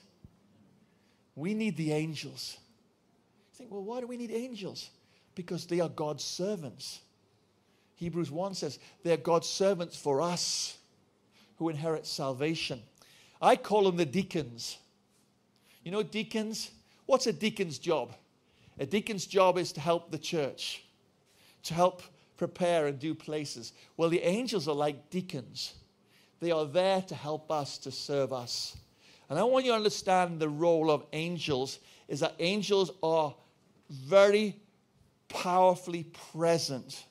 We 1.36 1.52
need 1.52 1.76
the 1.76 1.92
angels. 1.92 2.56
Think, 3.60 3.70
well, 3.70 3.82
why 3.82 4.00
do 4.00 4.06
we 4.06 4.16
need 4.16 4.30
angels? 4.30 4.88
Because 5.34 5.66
they 5.66 5.80
are 5.80 5.88
God's 5.90 6.24
servants. 6.24 7.00
Hebrews 7.96 8.30
1 8.30 8.54
says 8.54 8.78
they're 9.04 9.18
God's 9.18 9.50
servants 9.50 9.94
for 9.98 10.22
us 10.22 10.78
who 11.58 11.68
inherit 11.68 12.06
salvation. 12.06 12.80
I 13.42 13.56
call 13.56 13.84
them 13.84 13.98
the 13.98 14.06
deacons. 14.06 14.78
You 15.84 15.92
know, 15.92 16.02
deacons? 16.02 16.70
What's 17.04 17.26
a 17.26 17.34
deacon's 17.34 17.78
job? 17.78 18.14
A 18.78 18.86
deacon's 18.86 19.26
job 19.26 19.58
is 19.58 19.72
to 19.72 19.80
help 19.80 20.10
the 20.10 20.18
church, 20.18 20.82
to 21.64 21.74
help 21.74 22.02
prepare 22.38 22.86
and 22.86 22.98
do 22.98 23.14
places. 23.14 23.74
Well, 23.98 24.08
the 24.08 24.22
angels 24.22 24.68
are 24.68 24.74
like 24.74 25.10
deacons, 25.10 25.74
they 26.40 26.50
are 26.50 26.64
there 26.64 27.02
to 27.02 27.14
help 27.14 27.52
us, 27.52 27.76
to 27.76 27.92
serve 27.92 28.32
us. 28.32 28.78
And 29.28 29.38
I 29.38 29.42
want 29.42 29.66
you 29.66 29.72
to 29.72 29.76
understand 29.76 30.40
the 30.40 30.48
role 30.48 30.90
of 30.90 31.04
angels 31.12 31.78
is 32.08 32.20
that 32.20 32.34
angels 32.38 32.90
are 33.02 33.34
very 33.90 34.56
powerfully 35.28 36.04
present. 36.32 37.04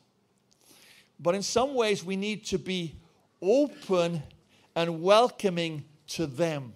But 1.19 1.35
in 1.35 1.43
some 1.43 1.75
ways, 1.75 2.03
we 2.03 2.15
need 2.15 2.45
to 2.45 2.57
be 2.57 2.95
open 3.41 4.23
and 4.75 5.01
welcoming 5.01 5.83
to 6.07 6.25
them. 6.25 6.73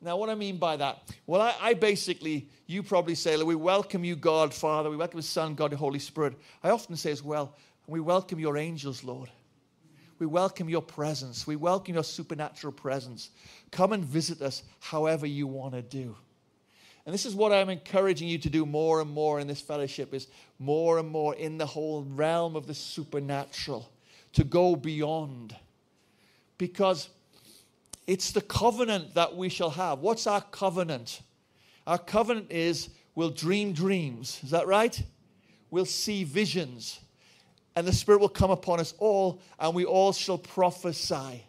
Now, 0.00 0.16
what 0.16 0.28
I 0.28 0.34
mean 0.34 0.58
by 0.58 0.76
that? 0.76 1.14
Well, 1.26 1.40
I, 1.40 1.54
I 1.60 1.74
basically, 1.74 2.48
you 2.66 2.82
probably 2.82 3.14
say, 3.14 3.42
we 3.42 3.54
welcome 3.54 4.04
you, 4.04 4.16
God, 4.16 4.52
Father. 4.52 4.90
We 4.90 4.96
welcome 4.96 5.18
the 5.18 5.22
Son, 5.22 5.54
God, 5.54 5.72
the 5.72 5.76
Holy 5.76 5.98
Spirit. 5.98 6.34
I 6.62 6.70
often 6.70 6.96
say 6.96 7.10
as 7.10 7.22
well, 7.22 7.56
we 7.86 8.00
welcome 8.00 8.38
your 8.38 8.56
angels, 8.56 9.04
Lord. 9.04 9.30
We 10.18 10.26
welcome 10.26 10.68
your 10.68 10.82
presence. 10.82 11.46
We 11.46 11.56
welcome 11.56 11.94
your 11.94 12.04
supernatural 12.04 12.72
presence. 12.72 13.30
Come 13.70 13.92
and 13.92 14.04
visit 14.04 14.42
us 14.42 14.62
however 14.78 15.26
you 15.26 15.46
want 15.46 15.74
to 15.74 15.82
do. 15.82 16.16
And 17.06 17.12
this 17.12 17.26
is 17.26 17.34
what 17.34 17.52
I'm 17.52 17.68
encouraging 17.68 18.28
you 18.28 18.38
to 18.38 18.50
do 18.50 18.64
more 18.64 19.00
and 19.00 19.10
more 19.10 19.38
in 19.38 19.46
this 19.46 19.60
fellowship 19.60 20.14
is 20.14 20.26
more 20.58 20.98
and 20.98 21.08
more 21.08 21.34
in 21.34 21.58
the 21.58 21.66
whole 21.66 22.02
realm 22.02 22.56
of 22.56 22.66
the 22.66 22.74
supernatural, 22.74 23.90
to 24.32 24.44
go 24.44 24.74
beyond. 24.74 25.54
Because 26.56 27.10
it's 28.06 28.32
the 28.32 28.40
covenant 28.40 29.14
that 29.14 29.36
we 29.36 29.48
shall 29.48 29.70
have. 29.70 29.98
What's 29.98 30.26
our 30.26 30.40
covenant? 30.40 31.20
Our 31.86 31.98
covenant 31.98 32.50
is 32.50 32.88
we'll 33.14 33.30
dream 33.30 33.72
dreams. 33.72 34.40
Is 34.42 34.50
that 34.50 34.66
right? 34.66 35.02
We'll 35.70 35.84
see 35.84 36.24
visions. 36.24 37.00
And 37.76 37.86
the 37.86 37.92
Spirit 37.92 38.20
will 38.20 38.28
come 38.28 38.50
upon 38.50 38.80
us 38.80 38.94
all, 38.98 39.42
and 39.58 39.74
we 39.74 39.84
all 39.84 40.12
shall 40.12 40.38
prophesy. 40.38 41.44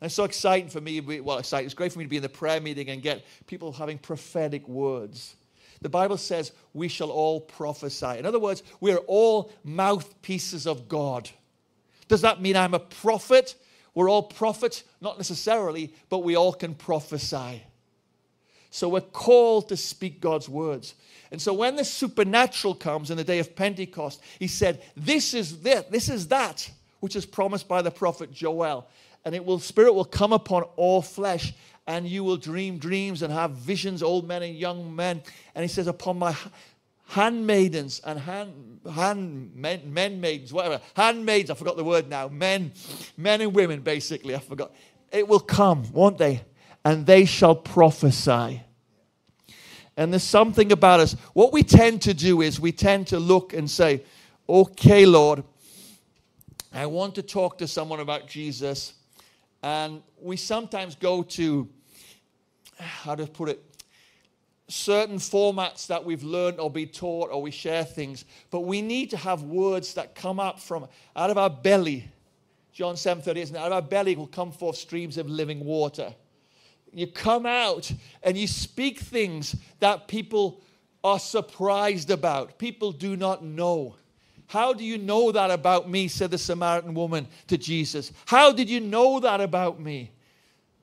And 0.00 0.06
it's 0.06 0.14
so 0.14 0.24
exciting 0.24 0.70
for 0.70 0.80
me. 0.80 1.00
Well, 1.00 1.38
exciting. 1.38 1.66
It's 1.66 1.74
great 1.74 1.92
for 1.92 1.98
me 1.98 2.06
to 2.06 2.08
be 2.08 2.16
in 2.16 2.22
the 2.22 2.28
prayer 2.28 2.60
meeting 2.60 2.88
and 2.88 3.02
get 3.02 3.24
people 3.46 3.72
having 3.72 3.98
prophetic 3.98 4.66
words. 4.66 5.36
The 5.82 5.88
Bible 5.88 6.16
says 6.16 6.52
we 6.74 6.88
shall 6.88 7.10
all 7.10 7.40
prophesy. 7.40 8.18
In 8.18 8.26
other 8.26 8.38
words, 8.38 8.62
we 8.80 8.92
are 8.92 9.00
all 9.06 9.52
mouthpieces 9.64 10.66
of 10.66 10.88
God. 10.88 11.28
Does 12.08 12.22
that 12.22 12.40
mean 12.40 12.56
I'm 12.56 12.74
a 12.74 12.80
prophet? 12.80 13.54
We're 13.94 14.10
all 14.10 14.22
prophets? 14.22 14.84
Not 15.00 15.18
necessarily, 15.18 15.94
but 16.08 16.18
we 16.18 16.36
all 16.36 16.52
can 16.52 16.74
prophesy. 16.74 17.62
So 18.70 18.88
we're 18.88 19.00
called 19.00 19.68
to 19.68 19.76
speak 19.76 20.20
God's 20.20 20.48
words. 20.48 20.94
And 21.32 21.40
so 21.42 21.52
when 21.52 21.76
the 21.76 21.84
supernatural 21.84 22.74
comes 22.74 23.10
in 23.10 23.16
the 23.16 23.24
day 23.24 23.38
of 23.38 23.56
Pentecost, 23.56 24.22
he 24.38 24.46
said, 24.46 24.82
This 24.96 25.34
is 25.34 25.60
this, 25.60 25.84
this 25.90 26.08
is 26.08 26.28
that 26.28 26.70
which 27.00 27.16
is 27.16 27.26
promised 27.26 27.66
by 27.66 27.82
the 27.82 27.90
prophet 27.90 28.32
Joel. 28.32 28.86
And 29.24 29.34
it 29.34 29.44
will 29.44 29.58
spirit 29.58 29.92
will 29.92 30.04
come 30.04 30.32
upon 30.32 30.62
all 30.76 31.02
flesh, 31.02 31.52
and 31.86 32.06
you 32.06 32.24
will 32.24 32.36
dream 32.36 32.78
dreams 32.78 33.22
and 33.22 33.32
have 33.32 33.52
visions, 33.52 34.02
old 34.02 34.26
men 34.26 34.42
and 34.42 34.54
young 34.54 34.94
men. 34.94 35.22
And 35.54 35.62
he 35.62 35.68
says, 35.68 35.86
Upon 35.86 36.18
my 36.18 36.34
handmaidens 37.10 38.00
and 38.04 38.18
hand, 38.18 38.80
hand 38.94 39.54
men, 39.54 39.82
men 39.92 40.20
maidens, 40.20 40.52
whatever, 40.52 40.80
handmaids, 40.94 41.50
I 41.50 41.54
forgot 41.54 41.76
the 41.76 41.84
word 41.84 42.08
now, 42.08 42.28
men, 42.28 42.72
men 43.16 43.40
and 43.40 43.54
women, 43.54 43.80
basically, 43.80 44.34
I 44.34 44.38
forgot. 44.38 44.72
It 45.12 45.26
will 45.26 45.40
come, 45.40 45.90
won't 45.92 46.18
they? 46.18 46.42
And 46.84 47.04
they 47.04 47.24
shall 47.24 47.56
prophesy. 47.56 48.62
And 49.96 50.12
there's 50.12 50.22
something 50.22 50.72
about 50.72 51.00
us. 51.00 51.12
What 51.34 51.52
we 51.52 51.62
tend 51.62 52.02
to 52.02 52.14
do 52.14 52.40
is 52.40 52.60
we 52.60 52.72
tend 52.72 53.08
to 53.08 53.18
look 53.18 53.52
and 53.52 53.68
say, 53.68 54.04
okay, 54.48 55.04
Lord, 55.04 55.42
I 56.72 56.86
want 56.86 57.16
to 57.16 57.22
talk 57.22 57.58
to 57.58 57.66
someone 57.66 58.00
about 58.00 58.28
Jesus. 58.28 58.94
And 59.62 60.02
we 60.20 60.36
sometimes 60.36 60.94
go 60.94 61.22
to, 61.22 61.68
how 62.78 63.14
to 63.14 63.26
put 63.26 63.50
it, 63.50 63.64
certain 64.68 65.16
formats 65.16 65.86
that 65.88 66.04
we've 66.04 66.22
learned 66.22 66.60
or 66.60 66.70
be 66.70 66.86
taught 66.86 67.30
or 67.30 67.42
we 67.42 67.50
share 67.50 67.84
things, 67.84 68.24
but 68.50 68.60
we 68.60 68.80
need 68.80 69.10
to 69.10 69.16
have 69.16 69.42
words 69.42 69.94
that 69.94 70.14
come 70.14 70.38
up 70.38 70.60
from 70.60 70.86
out 71.16 71.30
of 71.30 71.36
our 71.36 71.50
belly. 71.50 72.08
John 72.72 72.96
7 72.96 73.22
38, 73.22 73.54
out 73.56 73.66
of 73.66 73.72
our 73.72 73.82
belly 73.82 74.14
will 74.14 74.28
come 74.28 74.52
forth 74.52 74.76
streams 74.76 75.18
of 75.18 75.28
living 75.28 75.64
water. 75.64 76.14
You 76.92 77.06
come 77.06 77.46
out 77.46 77.90
and 78.22 78.36
you 78.36 78.46
speak 78.46 79.00
things 79.00 79.56
that 79.80 80.08
people 80.08 80.62
are 81.02 81.18
surprised 81.18 82.10
about. 82.10 82.58
People 82.58 82.92
do 82.92 83.16
not 83.16 83.44
know. 83.44 83.96
How 84.50 84.72
do 84.72 84.82
you 84.82 84.98
know 84.98 85.30
that 85.30 85.52
about 85.52 85.88
me? 85.88 86.08
said 86.08 86.32
the 86.32 86.36
Samaritan 86.36 86.92
woman 86.92 87.28
to 87.46 87.56
Jesus. 87.56 88.10
How 88.26 88.50
did 88.50 88.68
you 88.68 88.80
know 88.80 89.20
that 89.20 89.40
about 89.40 89.78
me? 89.78 90.10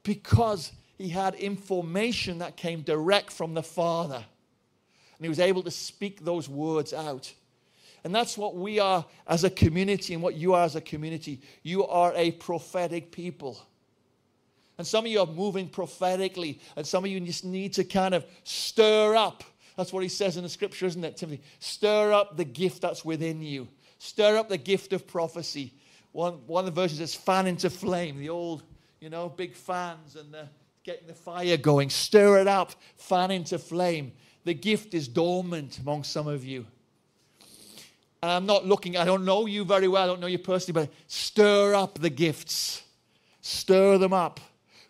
Because 0.04 0.72
he 0.98 1.10
had 1.10 1.36
information 1.36 2.38
that 2.38 2.56
came 2.56 2.80
direct 2.80 3.30
from 3.30 3.54
the 3.54 3.62
Father. 3.62 4.24
And 5.18 5.26
he 5.26 5.28
was 5.28 5.42
able 5.42 5.64
to 5.64 5.72
speak 5.72 6.24
those 6.24 6.48
words 6.48 6.94
out. 6.94 7.34
And 8.06 8.16
that's 8.16 8.38
what 8.38 8.56
we 8.56 8.80
are 8.80 9.04
as 9.28 9.44
a 9.44 9.50
community 9.50 10.14
and 10.14 10.24
what 10.24 10.36
you 10.36 10.54
are 10.54 10.64
as 10.64 10.78
a 10.78 10.82
community. 10.82 11.42
You 11.62 11.86
are 11.88 12.14
a 12.16 12.32
prophetic 12.32 13.12
people. 13.12 13.62
And 14.78 14.88
some 14.88 15.04
of 15.04 15.12
you 15.12 15.20
are 15.20 15.28
moving 15.28 15.68
prophetically, 15.68 16.62
and 16.78 16.88
some 16.88 17.04
of 17.04 17.12
you 17.12 17.20
just 17.20 17.44
need 17.44 17.74
to 17.74 17.84
kind 17.84 18.16
of 18.16 18.26
stir 18.46 19.14
up. 19.18 19.44
That's 19.78 19.94
what 19.94 20.04
he 20.04 20.10
says 20.10 20.36
in 20.36 20.44
the 20.44 20.50
scripture, 20.50 20.88
isn't 20.88 21.04
it, 21.04 21.18
Timothy? 21.18 21.42
Stir 21.60 22.12
up 22.12 22.36
the 22.36 22.44
gift 22.44 22.82
that's 22.82 23.06
within 23.06 23.42
you. 23.42 23.68
Stir 24.00 24.36
up 24.36 24.50
the 24.50 24.58
gift 24.58 24.92
of 24.92 25.08
prophecy. 25.08 25.72
One, 26.12 26.34
one 26.48 26.68
of 26.68 26.74
the 26.74 26.82
verses 26.82 27.00
is 27.00 27.14
fan 27.14 27.46
into 27.46 27.70
flame, 27.70 28.18
the 28.18 28.30
old, 28.30 28.64
you 29.00 29.10
know, 29.10 29.30
big 29.30 29.54
fans 29.56 30.16
and 30.16 30.34
the 30.34 30.50
getting 30.84 31.08
the 31.08 31.14
fire 31.14 31.58
going. 31.58 31.90
Stir 31.90 32.40
it 32.40 32.48
up, 32.48 32.72
fan 32.96 33.30
into 33.30 33.60
flame. 33.60 34.14
The 34.46 34.54
gift 34.54 34.94
is 34.94 35.08
dormant 35.08 35.78
among 35.80 36.06
some 36.06 36.28
of 36.28 36.44
you. 36.44 36.66
And 38.24 38.32
I'm 38.32 38.46
not 38.46 38.66
looking, 38.66 38.98
I 38.98 39.06
don't 39.06 39.26
know 39.26 39.46
you 39.46 39.64
very 39.64 39.88
well, 39.88 40.04
I 40.04 40.08
don't 40.08 40.22
know 40.22 40.28
you 40.28 40.40
personally, 40.40 40.86
but 40.86 40.94
stir 41.08 41.76
up 41.76 42.00
the 42.00 42.10
gifts. 42.10 42.82
Stir 43.42 43.98
them 43.98 44.14
up. 44.14 44.40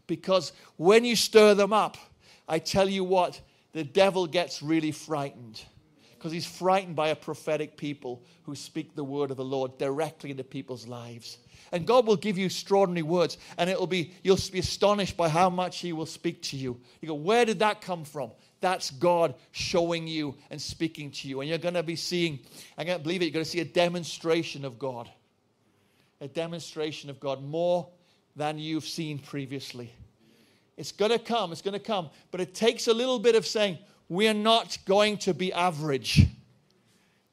Because 0.06 0.54
when 0.78 1.04
you 1.04 1.16
stir 1.18 1.56
them 1.56 1.74
up, 1.74 1.98
I 2.48 2.60
tell 2.60 2.88
you 2.88 3.04
what, 3.04 3.42
the 3.78 3.84
devil 3.84 4.26
gets 4.26 4.64
really 4.64 4.92
frightened. 4.92 5.62
Because 6.18 6.32
he's 6.32 6.48
frightened 6.48 6.96
by 6.96 7.10
a 7.10 7.16
prophetic 7.16 7.78
people 7.78 8.24
who 8.42 8.56
speak 8.56 8.96
the 8.96 9.04
word 9.04 9.30
of 9.30 9.38
the 9.38 9.46
Lord 9.46 9.78
directly 9.78 10.32
into 10.32 10.44
people's 10.44 10.88
lives. 10.88 11.38
And 11.72 11.86
God 11.86 12.08
will 12.08 12.16
give 12.16 12.40
you 12.40 12.48
extraordinary 12.48 13.04
words, 13.04 13.38
and 13.56 13.70
it'll 13.70 13.86
be, 13.86 14.14
you'll 14.24 14.40
be 14.52 14.58
astonished 14.58 15.16
by 15.16 15.30
how 15.30 15.52
much 15.52 15.78
He 15.78 15.94
will 15.94 16.08
speak 16.08 16.42
to 16.44 16.58
you. 16.58 16.82
You 17.02 17.10
go, 17.10 17.14
Where 17.14 17.46
did 17.46 17.60
that 17.60 17.82
come 17.82 18.04
from? 18.04 18.32
That's 18.62 18.90
God 18.90 19.36
showing 19.52 20.08
you 20.08 20.34
and 20.50 20.60
speaking 20.60 21.12
to 21.12 21.28
you. 21.28 21.42
And 21.42 21.50
you're 21.50 21.60
going 21.60 21.76
to 21.76 21.84
be 21.84 21.96
seeing, 21.96 22.40
I 22.80 22.84
can't 22.84 23.04
believe 23.04 23.22
it, 23.22 23.26
you're 23.26 23.34
going 23.34 23.46
to 23.46 23.52
see 23.52 23.60
a 23.60 23.66
demonstration 23.66 24.66
of 24.66 24.80
God. 24.80 25.08
A 26.20 26.28
demonstration 26.28 27.12
of 27.12 27.20
God 27.20 27.44
more 27.44 27.90
than 28.36 28.58
you've 28.58 28.88
seen 28.88 29.20
previously. 29.20 29.94
It's 30.78 30.92
going 30.92 31.12
to 31.12 31.20
come, 31.20 31.52
it's 31.52 31.62
going 31.62 31.74
to 31.74 31.80
come. 31.80 32.10
But 32.32 32.40
it 32.40 32.54
takes 32.54 32.88
a 32.88 32.94
little 32.94 33.20
bit 33.20 33.36
of 33.36 33.46
saying, 33.46 33.80
We're 34.08 34.34
not 34.34 34.78
going 34.86 35.18
to 35.20 35.34
be 35.34 35.52
average. 35.52 36.28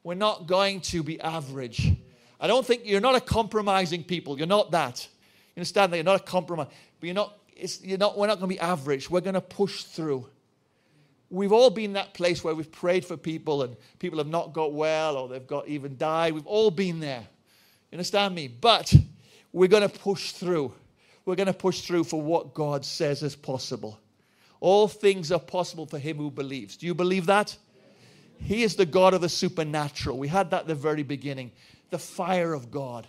We're 0.03 0.15
not 0.15 0.47
going 0.47 0.81
to 0.81 1.03
be 1.03 1.19
average. 1.21 1.91
I 2.39 2.47
don't 2.47 2.65
think 2.65 2.81
you're 2.85 3.01
not 3.01 3.15
a 3.15 3.21
compromising 3.21 4.03
people. 4.03 4.37
You're 4.37 4.47
not 4.47 4.71
that. 4.71 5.07
You 5.55 5.61
understand 5.61 5.93
that 5.93 5.97
you're 5.97 6.03
not 6.03 6.21
a 6.21 6.23
compromise, 6.23 6.67
but 6.99 7.07
you're 7.07 7.15
not. 7.15 7.37
you're 7.81 7.97
not. 7.97 8.17
We're 8.17 8.27
not 8.27 8.39
going 8.39 8.49
to 8.49 8.55
be 8.55 8.59
average. 8.59 9.09
We're 9.09 9.21
going 9.21 9.35
to 9.35 9.41
push 9.41 9.83
through. 9.83 10.27
We've 11.29 11.51
all 11.51 11.69
been 11.69 11.93
that 11.93 12.13
place 12.13 12.43
where 12.43 12.53
we've 12.53 12.71
prayed 12.71 13.03
for 13.03 13.17
people 13.17 13.63
and 13.63 13.75
people 13.99 14.19
have 14.19 14.27
not 14.27 14.53
got 14.53 14.73
well 14.73 15.17
or 15.17 15.27
they've 15.27 15.45
got 15.45 15.67
even 15.67 15.97
died. 15.97 16.33
We've 16.33 16.45
all 16.45 16.69
been 16.69 16.99
there. 16.99 17.27
You 17.91 17.95
understand 17.95 18.35
me? 18.35 18.47
But 18.47 18.93
we're 19.51 19.67
going 19.67 19.87
to 19.87 19.99
push 19.99 20.31
through. 20.31 20.73
We're 21.25 21.35
going 21.35 21.47
to 21.47 21.53
push 21.53 21.81
through 21.81 22.03
for 22.05 22.21
what 22.21 22.53
God 22.53 22.85
says 22.85 23.23
is 23.23 23.35
possible. 23.35 23.99
All 24.59 24.87
things 24.87 25.31
are 25.31 25.39
possible 25.39 25.85
for 25.85 25.99
him 25.99 26.17
who 26.17 26.31
believes. 26.31 26.77
Do 26.77 26.85
you 26.85 26.93
believe 26.93 27.25
that? 27.25 27.57
He 28.39 28.63
is 28.63 28.75
the 28.75 28.85
God 28.85 29.13
of 29.13 29.21
the 29.21 29.29
supernatural. 29.29 30.17
We 30.17 30.27
had 30.27 30.51
that 30.51 30.61
at 30.61 30.67
the 30.67 30.75
very 30.75 31.03
beginning 31.03 31.51
the 31.91 31.99
fire 31.99 32.53
of 32.53 32.71
God. 32.71 33.07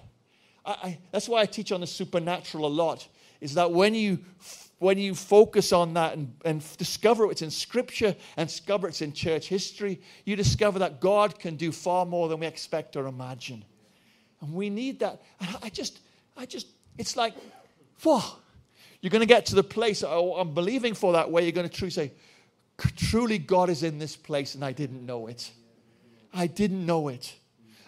I, 0.65 0.71
I, 0.71 0.99
that's 1.13 1.29
why 1.29 1.41
I 1.41 1.47
teach 1.47 1.73
on 1.73 1.81
the 1.81 1.87
supernatural 1.87 2.67
a 2.67 2.69
lot, 2.69 3.09
is 3.41 3.55
that 3.55 3.73
when 3.73 3.95
you 3.95 4.19
when 4.79 4.99
you 4.99 5.15
focus 5.15 5.73
on 5.73 5.95
that 5.95 6.15
and, 6.15 6.35
and 6.45 6.63
discover 6.77 7.31
it's 7.31 7.41
in 7.41 7.51
scripture 7.51 8.15
and 8.37 8.49
discover 8.49 8.87
it's 8.87 9.01
in 9.01 9.13
church 9.13 9.49
history, 9.49 10.01
you 10.27 10.37
discover 10.37 10.79
that 10.81 11.01
God 11.01 11.39
can 11.39 11.57
do 11.57 11.73
far 11.73 12.05
more 12.05 12.29
than 12.29 12.41
we 12.41 12.47
expect 12.47 12.95
or 12.95 13.07
imagine. 13.07 13.65
And 14.43 14.53
we 14.53 14.69
need 14.69 15.01
that. 15.01 15.23
And 15.41 15.57
I 15.63 15.71
just, 15.71 16.01
I 16.37 16.45
just, 16.45 16.67
it's 16.99 17.17
like, 17.17 17.33
whoa, 18.03 18.23
you're 19.01 19.11
going 19.11 19.21
to 19.21 19.27
get 19.27 19.47
to 19.47 19.55
the 19.55 19.63
place, 19.63 20.03
oh, 20.03 20.35
I'm 20.35 20.55
believing 20.55 20.95
for 20.95 21.13
that, 21.13 21.31
where 21.31 21.43
you're 21.43 21.53
going 21.53 21.69
to 21.69 21.75
truly 21.75 21.91
say, 21.91 22.13
truly 22.97 23.39
God 23.39 23.71
is 23.71 23.83
in 23.83 23.99
this 23.99 24.17
place 24.17 24.55
and 24.55 24.65
I 24.65 24.73
didn't 24.73 25.05
know 25.05 25.27
it. 25.27 25.51
I 26.33 26.47
didn't 26.47 26.85
know 26.85 27.09
it. 27.09 27.35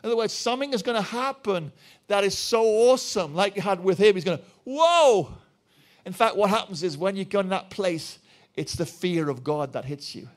In 0.03 0.09
other 0.09 0.17
words, 0.17 0.33
something 0.33 0.73
is 0.73 0.83
going 0.83 0.97
to 0.97 1.09
happen 1.09 1.73
that 2.07 2.25
is 2.25 2.37
so 2.39 2.65
awesome, 2.65 3.35
like 3.35 3.57
you 3.57 3.63
had 3.63 3.83
with 3.83 3.99
him. 3.99 4.15
He's 4.15 4.25
going 4.25 4.39
to, 4.39 4.45
whoa! 4.65 5.35
In 6.07 6.13
fact, 6.13 6.37
what 6.37 6.51
happens 6.51 6.83
is 6.83 6.97
when 6.97 7.17
you 7.17 7.25
go 7.25 7.41
in 7.41 7.49
that 7.51 7.69
place, 7.69 8.19
it's 8.55 8.75
the 8.75 8.87
fear 8.87 9.29
of 9.29 9.45
God 9.45 9.73
that 9.75 9.85
hits 9.85 10.15
you. 10.15 10.29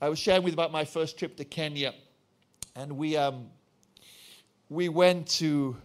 I 0.00 0.08
was 0.08 0.18
sharing 0.18 0.42
with 0.42 0.52
you 0.52 0.56
about 0.56 0.72
my 0.72 0.84
first 0.84 1.18
trip 1.18 1.36
to 1.36 1.44
Kenya, 1.44 1.92
and 2.76 2.96
we 2.96 3.16
um, 3.16 3.46
we 4.68 4.88
went 4.88 5.26
to 5.28 5.76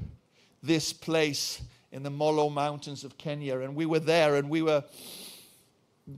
this 0.62 0.93
place 0.93 1.62
in 1.93 2.03
the 2.03 2.09
Molo 2.09 2.50
Mountains 2.50 3.05
of 3.05 3.17
Kenya, 3.17 3.59
and 3.59 3.75
we 3.75 3.85
were 3.85 4.00
there, 4.00 4.35
and 4.35 4.50
we 4.50 4.62
were 4.62 4.83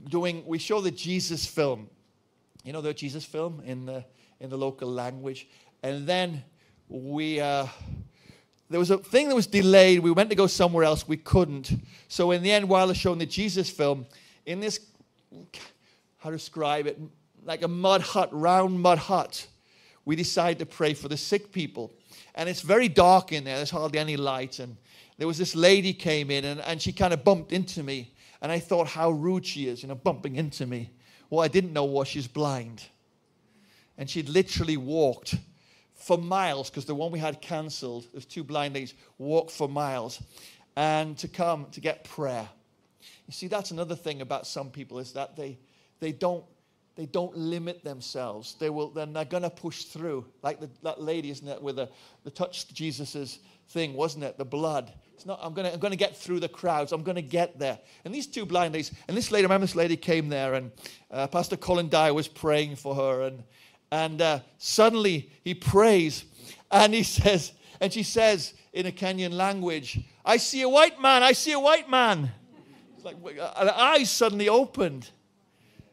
doing. 0.08 0.44
We 0.44 0.58
show 0.58 0.80
the 0.80 0.90
Jesus 0.90 1.46
film, 1.46 1.88
you 2.64 2.72
know 2.72 2.80
the 2.80 2.92
Jesus 2.92 3.24
film 3.24 3.62
in 3.64 3.86
the 3.86 4.04
in 4.40 4.50
the 4.50 4.58
local 4.58 4.90
language. 4.90 5.46
And 5.82 6.06
then 6.06 6.42
we, 6.88 7.40
uh, 7.40 7.66
there 8.70 8.80
was 8.80 8.90
a 8.90 8.98
thing 8.98 9.28
that 9.28 9.34
was 9.34 9.46
delayed. 9.46 10.00
We 10.00 10.10
went 10.10 10.30
to 10.30 10.36
go 10.36 10.46
somewhere 10.46 10.84
else. 10.84 11.06
We 11.06 11.16
couldn't. 11.16 11.72
So 12.08 12.32
in 12.32 12.42
the 12.42 12.50
end, 12.50 12.68
while 12.68 12.86
they're 12.86 12.94
showing 12.94 13.18
the 13.18 13.26
Jesus 13.26 13.70
film, 13.70 14.06
in 14.44 14.60
this 14.60 14.80
how 16.18 16.30
to 16.30 16.36
describe 16.36 16.86
it, 16.86 16.98
like 17.44 17.62
a 17.62 17.68
mud 17.68 18.00
hut, 18.00 18.30
round 18.32 18.80
mud 18.80 18.98
hut. 18.98 19.46
We 20.04 20.16
decide 20.16 20.58
to 20.60 20.66
pray 20.66 20.94
for 20.94 21.08
the 21.08 21.16
sick 21.16 21.52
people. 21.52 21.92
And 22.34 22.48
it's 22.48 22.60
very 22.60 22.88
dark 22.88 23.32
in 23.32 23.44
there, 23.44 23.56
there's 23.56 23.70
hardly 23.70 23.98
any 23.98 24.16
light. 24.16 24.58
And 24.58 24.76
there 25.18 25.26
was 25.26 25.38
this 25.38 25.54
lady 25.54 25.92
came 25.92 26.30
in 26.30 26.44
and, 26.44 26.60
and 26.60 26.80
she 26.80 26.92
kind 26.92 27.12
of 27.12 27.24
bumped 27.24 27.52
into 27.52 27.82
me. 27.82 28.12
And 28.42 28.52
I 28.52 28.58
thought 28.58 28.86
how 28.86 29.10
rude 29.10 29.46
she 29.46 29.66
is, 29.66 29.82
you 29.82 29.88
know, 29.88 29.94
bumping 29.94 30.36
into 30.36 30.66
me. 30.66 30.90
Well, 31.30 31.40
I 31.40 31.48
didn't 31.48 31.72
know 31.72 31.84
was 31.84 32.06
she's 32.06 32.28
blind. 32.28 32.82
And 33.98 34.08
she'd 34.10 34.28
literally 34.28 34.76
walked 34.76 35.34
for 35.94 36.18
miles, 36.18 36.68
because 36.68 36.84
the 36.84 36.94
one 36.94 37.10
we 37.10 37.18
had 37.18 37.40
cancelled, 37.40 38.06
there's 38.12 38.26
two 38.26 38.44
blind 38.44 38.74
ladies, 38.74 38.94
walked 39.16 39.50
for 39.50 39.68
miles 39.68 40.22
and 40.76 41.16
to 41.16 41.26
come 41.26 41.66
to 41.72 41.80
get 41.80 42.04
prayer. 42.04 42.46
You 43.26 43.32
see, 43.32 43.48
that's 43.48 43.70
another 43.70 43.96
thing 43.96 44.20
about 44.20 44.46
some 44.46 44.70
people 44.70 44.98
is 44.98 45.12
that 45.12 45.34
they, 45.34 45.58
they, 46.00 46.12
don't, 46.12 46.44
they 46.94 47.06
don't 47.06 47.34
limit 47.36 47.82
themselves. 47.82 48.54
They 48.60 48.68
will, 48.68 48.90
then 48.90 49.14
they're 49.14 49.24
going 49.24 49.42
to 49.42 49.50
push 49.50 49.84
through. 49.84 50.26
Like 50.42 50.60
the, 50.60 50.68
that 50.82 51.00
lady, 51.00 51.30
isn't 51.30 51.48
it, 51.48 51.62
with 51.62 51.76
the, 51.76 51.88
the 52.24 52.30
touched 52.30 52.74
Jesus's 52.74 53.38
thing, 53.70 53.94
wasn't 53.94 54.24
it? 54.24 54.36
The 54.36 54.44
blood. 54.44 54.92
It's 55.16 55.24
not, 55.24 55.38
I'm 55.42 55.54
going 55.54 55.66
to 55.66 55.72
I'm 55.72 55.80
gonna 55.80 55.96
get 55.96 56.14
through 56.14 56.40
the 56.40 56.48
crowds. 56.48 56.92
I'm 56.92 57.02
going 57.02 57.16
to 57.16 57.22
get 57.22 57.58
there. 57.58 57.78
And 58.04 58.14
these 58.14 58.26
two 58.26 58.44
blind 58.44 58.74
ladies, 58.74 58.92
and 59.08 59.16
this 59.16 59.32
lady, 59.32 59.44
I 59.44 59.46
remember 59.46 59.64
this 59.64 59.74
lady 59.74 59.96
came 59.96 60.28
there, 60.28 60.52
and 60.52 60.70
uh, 61.10 61.26
Pastor 61.28 61.56
Colin 61.56 61.88
Dye 61.88 62.10
was 62.10 62.28
praying 62.28 62.76
for 62.76 62.94
her. 62.94 63.22
And, 63.22 63.42
and 63.90 64.20
uh, 64.20 64.40
suddenly 64.58 65.30
he 65.42 65.54
prays, 65.54 66.26
and 66.70 66.92
he 66.92 67.02
says, 67.02 67.52
and 67.80 67.90
she 67.90 68.02
says 68.02 68.52
in 68.74 68.84
a 68.84 68.92
Kenyan 68.92 69.32
language, 69.32 70.00
I 70.22 70.36
see 70.36 70.60
a 70.60 70.68
white 70.68 71.00
man, 71.00 71.22
I 71.22 71.32
see 71.32 71.52
a 71.52 71.60
white 71.60 71.88
man. 71.88 72.30
It's 72.94 73.04
like 73.06 73.16
her 73.24 73.74
eyes 73.74 74.10
suddenly 74.10 74.50
opened. 74.50 75.10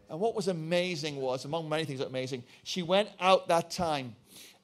And 0.10 0.20
what 0.20 0.36
was 0.36 0.50
amazing 0.50 1.16
was, 1.16 1.46
among 1.46 1.70
many 1.70 1.86
things 1.86 2.00
that 2.00 2.10
amazing, 2.10 2.44
she 2.64 2.84
went 2.84 3.08
out 3.22 3.48
that 3.48 3.72
time 3.72 4.18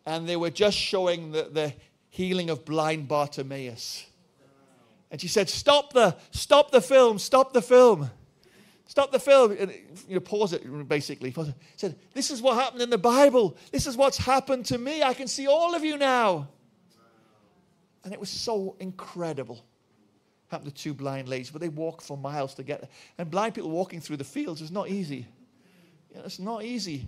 and 0.05 0.27
they 0.27 0.35
were 0.35 0.49
just 0.49 0.77
showing 0.77 1.31
the, 1.31 1.43
the 1.43 1.73
healing 2.09 2.49
of 2.49 2.65
blind 2.65 3.07
Bartimaeus. 3.07 4.05
And 5.11 5.19
she 5.19 5.27
said, 5.27 5.49
Stop 5.49 5.93
the, 5.93 6.15
stop 6.31 6.71
the 6.71 6.81
film, 6.81 7.19
stop 7.19 7.53
the 7.53 7.61
film. 7.61 8.09
Stop 8.85 9.11
the 9.11 9.19
film. 9.19 9.51
And, 9.51 9.71
you 10.07 10.15
know, 10.15 10.19
pause 10.19 10.51
it, 10.51 10.87
basically. 10.87 11.31
Pause 11.31 11.49
it. 11.49 11.55
Said, 11.75 11.95
This 12.13 12.31
is 12.31 12.41
what 12.41 12.55
happened 12.55 12.81
in 12.81 12.89
the 12.89 12.97
Bible. 12.97 13.55
This 13.71 13.85
is 13.85 13.95
what's 13.95 14.17
happened 14.17 14.65
to 14.67 14.79
me. 14.79 15.03
I 15.03 15.13
can 15.13 15.27
see 15.27 15.47
all 15.47 15.75
of 15.75 15.83
you 15.83 15.97
now. 15.97 16.47
And 18.03 18.13
it 18.13 18.19
was 18.19 18.29
so 18.29 18.75
incredible. 18.79 19.63
Happened 20.49 20.75
to 20.75 20.83
two 20.83 20.95
blind 20.95 21.27
ladies, 21.27 21.51
but 21.51 21.61
they 21.61 21.69
walked 21.69 22.03
for 22.03 22.17
miles 22.17 22.55
to 22.55 22.63
get 22.63 22.81
there. 22.81 22.89
And 23.19 23.29
blind 23.29 23.53
people 23.53 23.69
walking 23.69 24.01
through 24.01 24.17
the 24.17 24.23
fields 24.23 24.61
is 24.61 24.71
not 24.71 24.89
easy. 24.89 25.27
Know, 26.15 26.21
it's 26.25 26.39
not 26.39 26.63
easy. 26.63 27.07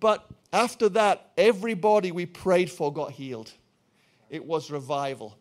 But 0.00 0.28
after 0.52 0.88
that, 0.90 1.30
everybody 1.36 2.10
we 2.10 2.26
prayed 2.26 2.70
for 2.70 2.92
got 2.92 3.12
healed. 3.12 3.52
It 4.28 4.44
was 4.44 4.70
revival. 4.70 5.38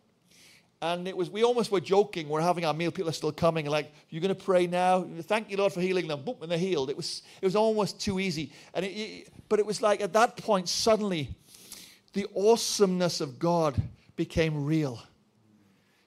And 0.84 1.08
it 1.08 1.16
was, 1.16 1.30
we 1.30 1.44
almost 1.44 1.72
were 1.72 1.80
joking. 1.80 2.28
We're 2.28 2.42
having 2.42 2.66
our 2.66 2.74
meal. 2.74 2.92
People 2.92 3.10
are 3.10 3.14
still 3.14 3.32
coming. 3.32 3.68
Like, 3.68 3.92
you're 4.10 4.22
going 4.22 4.36
to 4.36 4.44
pray 4.44 4.66
now? 4.66 5.06
Thank 5.22 5.52
you, 5.52 5.58
Lord, 5.58 5.74
for 5.74 5.82
healing 5.82 6.08
them. 6.08 6.24
Boom, 6.24 6.38
and 6.42 6.52
they're 6.52 6.58
healed. 6.58 6.90
It 6.90 6.98
was, 6.98 7.22
it 7.40 7.46
was 7.46 7.56
almost 7.56 8.02
too 8.02 8.20
easy. 8.20 8.52
And 8.74 8.86
it, 8.86 9.30
but 9.48 9.60
it 9.60 9.66
was 9.66 9.84
like 9.84 10.02
at 10.02 10.14
that 10.14 10.38
point, 10.38 10.68
suddenly, 10.68 11.30
the 12.14 12.26
awesomeness 12.36 13.22
of 13.22 13.38
God 13.38 13.80
became 14.16 14.66
real. 14.66 15.00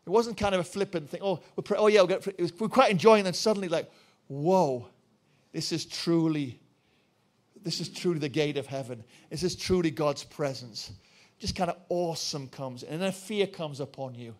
It 0.07 0.11
wasn't 0.11 0.37
kind 0.37 0.57
of 0.57 0.61
a 0.61 0.64
flippant 0.64 1.09
thing. 1.09 1.21
Oh, 1.23 1.40
we'll 1.54 1.62
pray, 1.62 1.78
oh 1.78 1.87
yeah, 1.87 2.02
we'll 2.02 2.11
it 2.11 2.40
was, 2.40 2.52
we're 2.59 2.69
quite 2.69 2.90
enjoying. 2.90 3.21
And 3.21 3.26
then 3.26 3.35
suddenly, 3.35 3.69
like, 3.69 3.88
whoa, 4.26 4.88
this 5.52 5.71
is 5.71 5.87
truly, 5.87 6.59
this 7.62 7.81
is 7.81 7.88
truly 7.88 8.19
the 8.19 8.28
gate 8.28 8.57
of 8.57 8.66
heaven. 8.66 9.04
This 9.31 9.45
is 9.45 9.54
truly 9.54 9.93
God's 9.93 10.25
presence. 10.25 10.90
Just 11.38 11.54
kind 11.54 11.71
of 11.71 11.76
awesome 11.88 12.49
comes, 12.49 12.83
and 12.83 13.01
then 13.01 13.12
fear 13.12 13.46
comes 13.46 13.79
upon 13.79 14.14
you 14.16 14.35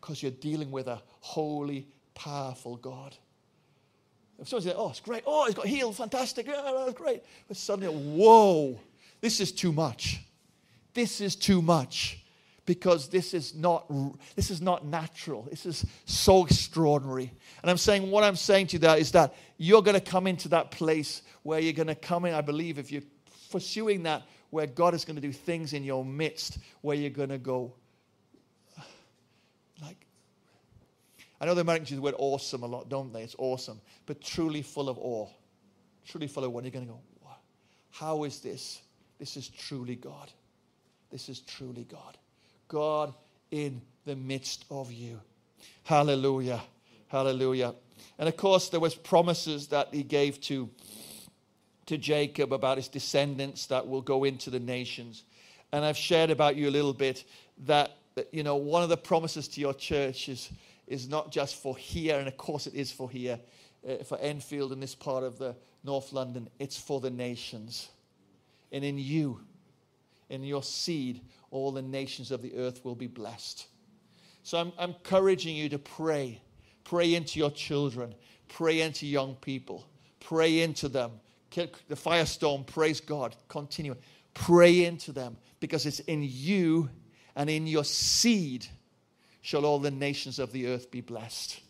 because 0.00 0.22
you're 0.22 0.32
dealing 0.32 0.70
with 0.70 0.86
a 0.86 1.02
holy, 1.20 1.88
powerful 2.14 2.76
God. 2.76 3.16
If 4.38 4.48
someone 4.48 4.62
says, 4.62 4.74
"Oh, 4.76 4.90
it's 4.90 5.00
great. 5.00 5.22
Oh, 5.26 5.46
he's 5.46 5.54
got 5.54 5.66
healed. 5.66 5.96
Fantastic. 5.96 6.46
Yeah, 6.46 6.72
that's 6.84 6.94
great," 6.94 7.22
but 7.46 7.56
suddenly, 7.56 7.92
whoa, 7.94 8.80
this 9.20 9.40
is 9.40 9.52
too 9.52 9.72
much. 9.72 10.20
This 10.94 11.20
is 11.20 11.36
too 11.36 11.62
much 11.62 12.20
because 12.70 13.08
this 13.08 13.34
is 13.34 13.54
not 13.54 13.90
this 14.36 14.48
is 14.48 14.60
not 14.60 14.86
natural 14.86 15.42
this 15.50 15.66
is 15.66 15.84
so 16.04 16.44
extraordinary 16.44 17.32
and 17.62 17.68
i'm 17.68 17.76
saying 17.76 18.10
what 18.12 18.22
i'm 18.22 18.36
saying 18.36 18.64
to 18.64 18.74
you 18.74 18.78
there 18.78 18.96
is 18.96 19.10
that 19.10 19.34
you're 19.56 19.82
going 19.82 19.98
to 19.98 20.00
come 20.00 20.28
into 20.28 20.48
that 20.48 20.70
place 20.70 21.22
where 21.42 21.58
you're 21.58 21.72
going 21.72 21.88
to 21.88 21.96
come 21.96 22.24
in 22.26 22.32
i 22.32 22.40
believe 22.40 22.78
if 22.78 22.92
you're 22.92 23.02
pursuing 23.50 24.04
that 24.04 24.22
where 24.50 24.68
god 24.68 24.94
is 24.94 25.04
going 25.04 25.16
to 25.16 25.22
do 25.22 25.32
things 25.32 25.72
in 25.72 25.82
your 25.82 26.04
midst 26.04 26.58
where 26.82 26.96
you're 26.96 27.10
going 27.10 27.28
to 27.28 27.38
go 27.38 27.72
like 29.82 30.06
i 31.40 31.46
know 31.46 31.54
the 31.54 31.60
americans 31.60 31.90
use 31.90 31.96
the 31.96 32.02
word 32.02 32.14
awesome 32.18 32.62
a 32.62 32.66
lot 32.66 32.88
don't 32.88 33.12
they 33.12 33.22
it's 33.22 33.36
awesome 33.38 33.80
but 34.06 34.20
truly 34.20 34.62
full 34.62 34.88
of 34.88 34.98
awe 34.98 35.28
truly 36.06 36.26
full 36.26 36.44
of 36.44 36.54
awe. 36.54 36.60
you're 36.60 36.70
going 36.70 36.86
to 36.86 36.92
go 36.92 37.00
how 37.90 38.24
is 38.24 38.40
this 38.40 38.82
this 39.18 39.36
is 39.36 39.48
truly 39.48 39.96
god 39.96 40.30
this 41.10 41.28
is 41.28 41.40
truly 41.40 41.84
god 41.84 42.16
God 42.70 43.12
in 43.50 43.82
the 44.06 44.16
midst 44.16 44.64
of 44.70 44.90
you. 44.90 45.20
Hallelujah. 45.82 46.62
Hallelujah. 47.08 47.74
And 48.18 48.28
of 48.28 48.36
course, 48.36 48.70
there 48.70 48.80
was 48.80 48.94
promises 48.94 49.66
that 49.68 49.88
he 49.92 50.04
gave 50.04 50.40
to, 50.42 50.70
to 51.86 51.98
Jacob 51.98 52.52
about 52.52 52.78
his 52.78 52.88
descendants 52.88 53.66
that 53.66 53.86
will 53.86 54.00
go 54.00 54.24
into 54.24 54.48
the 54.48 54.60
nations. 54.60 55.24
And 55.72 55.84
I've 55.84 55.96
shared 55.96 56.30
about 56.30 56.56
you 56.56 56.68
a 56.68 56.70
little 56.70 56.94
bit 56.94 57.24
that, 57.66 57.96
you 58.30 58.44
know, 58.44 58.56
one 58.56 58.82
of 58.82 58.88
the 58.88 58.96
promises 58.96 59.48
to 59.48 59.60
your 59.60 59.74
church 59.74 60.28
is, 60.28 60.50
is 60.90 61.08
not 61.08 61.30
just 61.30 61.54
for 61.54 61.76
here, 61.76 62.18
and 62.18 62.28
of 62.28 62.36
course 62.36 62.66
it 62.66 62.74
is 62.74 62.90
for 62.92 63.08
here, 63.08 63.38
uh, 63.88 64.02
for 64.04 64.18
Enfield 64.18 64.72
and 64.72 64.82
this 64.82 64.94
part 64.94 65.22
of 65.24 65.38
the 65.38 65.56
North 65.84 66.12
London, 66.12 66.50
it's 66.58 66.76
for 66.76 67.00
the 67.00 67.10
nations. 67.10 67.88
And 68.72 68.84
in 68.84 68.98
you, 68.98 69.40
in 70.28 70.42
your 70.42 70.64
seed, 70.64 71.22
all 71.50 71.70
the 71.70 71.80
nations 71.80 72.30
of 72.32 72.42
the 72.42 72.56
earth 72.56 72.84
will 72.84 72.96
be 72.96 73.06
blessed. 73.06 73.66
So 74.42 74.58
I'm, 74.58 74.72
I'm 74.78 74.90
encouraging 74.90 75.56
you 75.56 75.68
to 75.68 75.78
pray. 75.78 76.42
Pray 76.84 77.14
into 77.14 77.38
your 77.38 77.50
children. 77.50 78.14
Pray 78.48 78.80
into 78.80 79.06
young 79.06 79.36
people. 79.36 79.86
Pray 80.18 80.60
into 80.60 80.88
them. 80.88 81.12
The 81.54 81.68
firestorm, 81.90 82.66
praise 82.66 83.00
God. 83.00 83.36
Continue. 83.48 83.94
Pray 84.34 84.84
into 84.84 85.12
them 85.12 85.36
because 85.60 85.86
it's 85.86 86.00
in 86.00 86.22
you 86.22 86.90
and 87.36 87.48
in 87.48 87.66
your 87.66 87.84
seed 87.84 88.66
shall 89.42 89.64
all 89.64 89.78
the 89.78 89.90
nations 89.90 90.38
of 90.38 90.52
the 90.52 90.66
earth 90.68 90.90
be 90.90 91.00
blessed. 91.00 91.60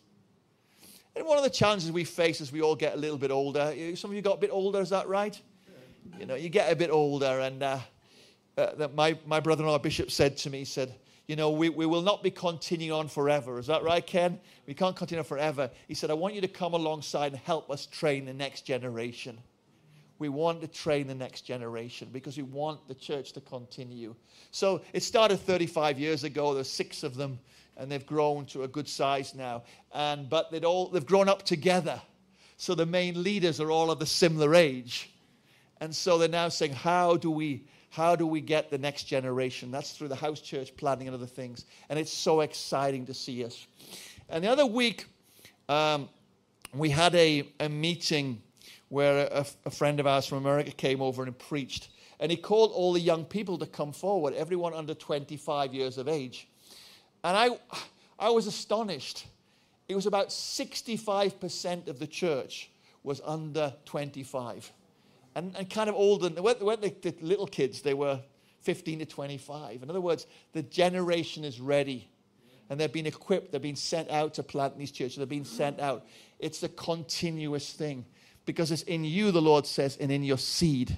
And 1.17 1.27
one 1.27 1.39
of 1.39 1.45
the 1.45 1.51
challenges 1.51 1.91
we 1.91 2.05
face 2.05 2.41
as 2.41 2.53
we 2.53 2.63
all 2.63 2.77
get 2.77 2.95
a 2.95 2.97
little 2.97 3.19
bit 3.19 3.31
older, 3.31 3.75
some 3.95 4.11
of 4.11 4.17
you 4.17 4.23
got 4.23 4.39
a 4.39 4.41
bit 4.41 4.51
older, 4.53 4.81
is 4.81 4.91
that 4.91 5.09
right? 5.09 5.41
You 6.19 6.27
know, 6.27 6.35
you 6.35 6.49
get 6.49 6.73
a 6.73 6.77
bit 6.77 6.91
older 6.91 7.41
and 7.41 7.63
uh, 7.63 7.79
uh, 8.57 8.75
that 8.75 8.95
my, 8.95 9.19
my 9.27 9.41
brother-in-law 9.41 9.79
bishop 9.79 10.11
said 10.11 10.37
to 10.39 10.51
me, 10.51 10.59
he 10.61 10.65
said, 10.65 10.95
you 11.27 11.37
know, 11.37 11.51
we, 11.51 11.69
we 11.69 11.87
will 11.87 12.03
not 12.03 12.23
be 12.23 12.31
continuing 12.31 12.93
on 12.93 13.07
forever. 13.07 13.59
Is 13.59 13.69
that 13.69 13.85
right, 13.85 14.05
Ken? 14.05 14.41
We 14.67 14.75
can't 14.75 14.97
continue 14.97 15.23
forever. 15.23 15.71
He 15.87 15.95
said, 15.95 16.11
I 16.11 16.15
want 16.15 16.35
you 16.35 16.41
to 16.41 16.49
come 16.49 16.75
alongside 16.75 17.33
and 17.33 17.41
help 17.41 17.71
us 17.71 17.87
train 17.87 18.25
the 18.25 18.35
next 18.35 18.63
generation. 18.63 19.39
We 20.19 20.29
want 20.29 20.61
to 20.61 20.67
train 20.67 21.07
the 21.07 21.15
next 21.15 21.43
generation 21.43 22.09
because 22.13 22.37
we 22.37 22.43
want 22.43 22.87
the 22.89 22.95
church 22.95 23.33
to 23.35 23.41
continue. 23.41 24.15
So 24.51 24.83
it 24.93 25.03
started 25.03 25.39
35 25.39 25.99
years 25.99 26.25
ago. 26.25 26.53
There's 26.53 26.69
six 26.69 27.03
of 27.03 27.15
them, 27.15 27.39
and 27.81 27.91
they've 27.91 28.07
grown 28.07 28.45
to 28.45 28.63
a 28.63 28.69
good 28.69 28.87
size 28.87 29.35
now. 29.35 29.63
And 29.93 30.29
but 30.29 30.51
they'd 30.53 30.65
all 30.65 30.89
they've 30.89 31.05
grown 31.05 31.29
up 31.29 31.43
together. 31.43 32.01
So 32.59 32.75
the 32.75 32.85
main 32.85 33.23
leaders 33.23 33.59
are 33.59 33.71
all 33.71 33.91
of 33.91 33.99
the 33.99 34.07
similar 34.07 34.55
age. 34.55 35.11
And 35.81 35.97
so 35.97 36.19
they're 36.19 36.29
now 36.29 36.51
saying, 36.51 36.75
how 36.75 37.17
do 37.17 37.31
we 37.31 37.65
how 37.89 38.15
do 38.15 38.27
we 38.27 38.43
get 38.43 38.71
the 38.71 38.79
next 38.79 39.05
generation? 39.05 39.71
That's 39.71 39.93
through 39.93 40.09
the 40.09 40.15
house 40.15 40.41
church 40.41 40.77
planning 40.77 41.09
and 41.09 41.15
other 41.15 41.27
things. 41.27 41.65
And 41.89 41.99
it's 41.99 42.13
so 42.13 42.43
exciting 42.43 43.07
to 43.07 43.15
see 43.15 43.45
us. 43.45 43.67
And 44.29 44.45
the 44.45 44.49
other 44.49 44.67
week, 44.67 45.07
um, 45.69 46.09
we 46.75 46.91
had 46.91 47.15
a, 47.15 47.49
a 47.59 47.69
meeting 47.69 48.43
where 48.91 49.27
a, 49.33 49.47
a 49.65 49.71
friend 49.71 49.99
of 49.99 50.07
ours 50.07 50.27
from 50.27 50.39
America 50.39 50.71
came 50.71 51.01
over 51.01 51.25
and 51.25 51.37
preached. 51.37 51.89
And 52.21 52.31
he 52.31 52.37
called 52.37 52.71
all 52.73 52.93
the 52.93 53.01
young 53.01 53.25
people 53.25 53.57
to 53.59 53.67
come 53.67 53.93
forward, 53.93 54.35
everyone 54.35 54.75
under 54.75 54.95
25 54.95 55.75
years 55.75 55.97
of 55.97 56.07
age. 56.07 56.47
And 57.23 57.37
I, 57.37 57.59
I 58.19 58.31
was 58.31 58.47
astonished. 58.47 59.27
It 59.89 59.95
was 59.95 60.07
about 60.07 60.29
65% 60.29 61.89
of 61.89 61.99
the 61.99 62.07
church 62.07 62.71
was 63.03 63.21
under 63.25 63.75
25 63.87 64.73
and, 65.35 65.55
and 65.57 65.71
kind 65.71 65.89
of 65.89 65.95
older. 65.95 66.29
They 66.29 66.41
weren't, 66.41 66.59
they 66.59 66.65
weren't 66.65 67.03
the, 67.03 67.15
little 67.21 67.47
kids, 67.47 67.83
they 67.83 67.95
were 67.95 68.21
15 68.61 69.01
to 69.01 69.07
25. 69.07 69.83
In 69.83 69.91
other 69.91 70.01
words, 70.01 70.27
the 70.53 70.63
generation 70.63 71.45
is 71.45 71.61
ready. 71.61 72.09
And 72.69 72.79
they've 72.79 72.93
been 72.93 73.07
equipped, 73.07 73.51
they've 73.51 73.61
been 73.61 73.75
sent 73.75 74.11
out 74.11 74.35
to 74.35 74.45
plant 74.45 74.79
these 74.79 74.93
churches, 74.93 75.17
they've 75.17 75.29
been 75.29 75.45
sent 75.45 75.81
out. 75.81 76.07
It's 76.39 76.63
a 76.63 76.69
continuous 76.69 77.73
thing. 77.73 78.05
because 78.47 78.71
it's 78.71 78.83
in 78.83 79.05
you, 79.05 79.31
the 79.31 79.43
Lord 79.43 79.67
says, 79.67 79.97
and 80.01 80.11
in 80.11 80.23
your 80.23 80.39
seed. 80.39 80.97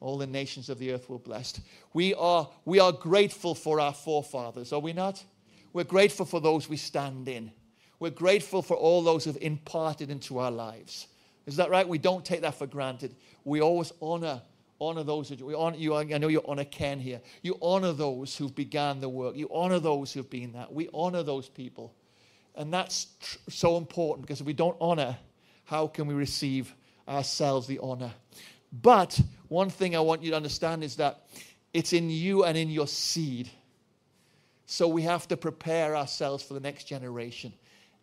All 0.00 0.18
the 0.18 0.26
nations 0.26 0.68
of 0.68 0.78
the 0.78 0.92
earth 0.92 1.08
will 1.08 1.18
be 1.18 1.24
blessed. 1.24 1.60
We 1.92 2.14
are, 2.14 2.48
we 2.64 2.78
are 2.78 2.92
grateful 2.92 3.54
for 3.54 3.80
our 3.80 3.92
forefathers, 3.92 4.72
are 4.72 4.80
we 4.80 4.92
not? 4.92 5.22
We're 5.72 5.84
grateful 5.84 6.26
for 6.26 6.40
those 6.40 6.68
we 6.68 6.76
stand 6.76 7.28
in. 7.28 7.52
We're 8.00 8.10
grateful 8.10 8.62
for 8.62 8.76
all 8.76 9.02
those 9.02 9.24
who've 9.24 9.38
imparted 9.40 10.10
into 10.10 10.38
our 10.38 10.50
lives. 10.50 11.08
Is 11.46 11.56
that 11.56 11.70
right? 11.70 11.88
We 11.88 11.98
don't 11.98 12.24
take 12.24 12.42
that 12.42 12.54
for 12.54 12.66
granted. 12.66 13.14
We 13.44 13.60
always 13.60 13.92
honor 14.00 14.42
honor 14.80 15.02
those 15.02 15.28
who 15.28 15.44
we 15.44 15.54
honor 15.54 15.76
you. 15.76 15.94
I 15.94 16.04
know 16.04 16.28
you 16.28 16.42
honor 16.46 16.64
Ken 16.64 17.00
here. 17.00 17.20
You 17.42 17.58
honor 17.60 17.92
those 17.92 18.36
who've 18.36 18.54
began 18.54 19.00
the 19.00 19.08
work. 19.08 19.36
You 19.36 19.48
honor 19.52 19.78
those 19.78 20.12
who've 20.12 20.28
been 20.28 20.52
that. 20.52 20.72
We 20.72 20.88
honor 20.94 21.22
those 21.22 21.48
people, 21.48 21.94
and 22.54 22.72
that's 22.72 23.06
tr- 23.20 23.38
so 23.48 23.76
important 23.76 24.26
because 24.26 24.40
if 24.40 24.46
we 24.46 24.52
don't 24.52 24.76
honor, 24.80 25.16
how 25.64 25.86
can 25.86 26.06
we 26.06 26.14
receive 26.14 26.74
ourselves 27.08 27.66
the 27.66 27.78
honor? 27.80 28.12
But 28.72 29.20
one 29.48 29.70
thing 29.70 29.96
I 29.96 30.00
want 30.00 30.22
you 30.22 30.30
to 30.30 30.36
understand 30.36 30.84
is 30.84 30.96
that 30.96 31.24
it's 31.72 31.92
in 31.92 32.10
you 32.10 32.44
and 32.44 32.56
in 32.56 32.70
your 32.70 32.86
seed. 32.86 33.50
So 34.70 34.86
we 34.86 35.02
have 35.02 35.26
to 35.28 35.36
prepare 35.38 35.96
ourselves 35.96 36.44
for 36.44 36.52
the 36.52 36.60
next 36.60 36.84
generation. 36.84 37.54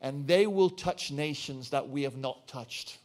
And 0.01 0.25
they 0.25 0.47
will 0.47 0.71
touch 0.71 1.11
nations 1.11 1.69
that 1.69 1.89
we 1.89 2.01
have 2.03 2.17
not 2.17 2.47
touched. 2.47 2.97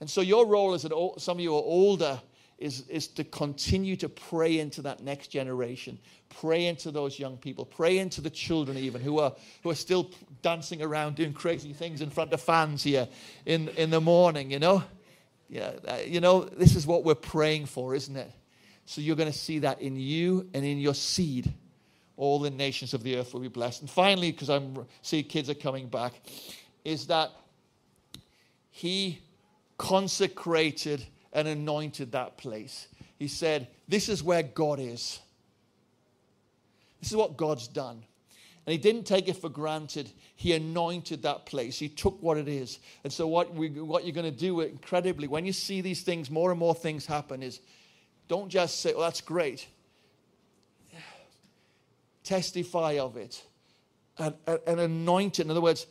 And 0.00 0.08
so 0.08 0.20
your 0.20 0.46
role 0.46 0.72
as 0.72 0.84
an 0.84 0.92
some 1.18 1.38
of 1.38 1.40
you 1.40 1.52
are 1.52 1.62
older 1.62 2.20
is, 2.58 2.86
is 2.88 3.08
to 3.08 3.24
continue 3.24 3.96
to 3.96 4.08
pray 4.08 4.60
into 4.60 4.82
that 4.82 5.02
next 5.02 5.28
generation. 5.28 5.98
Pray 6.40 6.66
into 6.66 6.92
those 6.92 7.18
young 7.18 7.38
people. 7.38 7.64
Pray 7.64 7.98
into 7.98 8.20
the 8.20 8.30
children 8.30 8.78
even 8.78 9.00
who 9.00 9.18
are 9.18 9.34
who 9.64 9.70
are 9.70 9.74
still 9.74 10.08
dancing 10.42 10.80
around 10.80 11.16
doing 11.16 11.32
crazy 11.32 11.72
things 11.72 12.02
in 12.02 12.10
front 12.10 12.32
of 12.32 12.40
fans 12.40 12.84
here 12.84 13.08
in, 13.46 13.68
in 13.70 13.90
the 13.90 14.00
morning, 14.00 14.52
you 14.52 14.60
know? 14.60 14.84
Yeah, 15.48 15.72
uh, 15.88 15.98
you 16.06 16.20
know, 16.20 16.44
this 16.44 16.76
is 16.76 16.86
what 16.86 17.02
we're 17.02 17.16
praying 17.16 17.66
for, 17.66 17.96
isn't 17.96 18.16
it? 18.16 18.30
So 18.86 19.00
you're 19.00 19.16
going 19.16 19.30
to 19.30 19.36
see 19.36 19.58
that 19.60 19.82
in 19.82 19.96
you 19.96 20.48
and 20.54 20.64
in 20.64 20.78
your 20.78 20.94
seed. 20.94 21.52
All 22.22 22.38
the 22.38 22.50
nations 22.50 22.94
of 22.94 23.02
the 23.02 23.16
earth 23.16 23.34
will 23.34 23.40
be 23.40 23.48
blessed. 23.48 23.80
And 23.80 23.90
finally, 23.90 24.30
because 24.30 24.48
I'm 24.48 24.86
see 25.02 25.24
kids 25.24 25.50
are 25.50 25.54
coming 25.54 25.88
back, 25.88 26.12
is 26.84 27.08
that 27.08 27.32
he 28.70 29.18
consecrated 29.76 31.04
and 31.32 31.48
anointed 31.48 32.12
that 32.12 32.36
place. 32.36 32.86
He 33.18 33.26
said, 33.26 33.66
This 33.88 34.08
is 34.08 34.22
where 34.22 34.44
God 34.44 34.78
is. 34.78 35.18
This 37.00 37.10
is 37.10 37.16
what 37.16 37.36
God's 37.36 37.66
done. 37.66 38.04
And 38.66 38.72
he 38.72 38.78
didn't 38.78 39.02
take 39.02 39.26
it 39.26 39.38
for 39.38 39.48
granted. 39.48 40.08
He 40.36 40.52
anointed 40.52 41.22
that 41.22 41.44
place. 41.44 41.76
He 41.76 41.88
took 41.88 42.22
what 42.22 42.36
it 42.38 42.46
is. 42.46 42.78
And 43.02 43.12
so, 43.12 43.26
what, 43.26 43.52
we, 43.52 43.68
what 43.68 44.04
you're 44.04 44.14
going 44.14 44.32
to 44.32 44.38
do 44.38 44.60
incredibly, 44.60 45.26
when 45.26 45.44
you 45.44 45.52
see 45.52 45.80
these 45.80 46.02
things, 46.02 46.30
more 46.30 46.52
and 46.52 46.60
more 46.60 46.76
things 46.76 47.04
happen, 47.04 47.42
is 47.42 47.58
don't 48.28 48.48
just 48.48 48.80
say, 48.80 48.92
Well, 48.92 49.02
that's 49.02 49.20
great. 49.20 49.66
Testify 52.24 52.98
of 52.98 53.16
it 53.16 53.42
and, 54.18 54.34
and, 54.46 54.80
anoint 54.80 55.38
it. 55.38 55.44
In 55.44 55.50
other 55.50 55.60
words, 55.60 55.86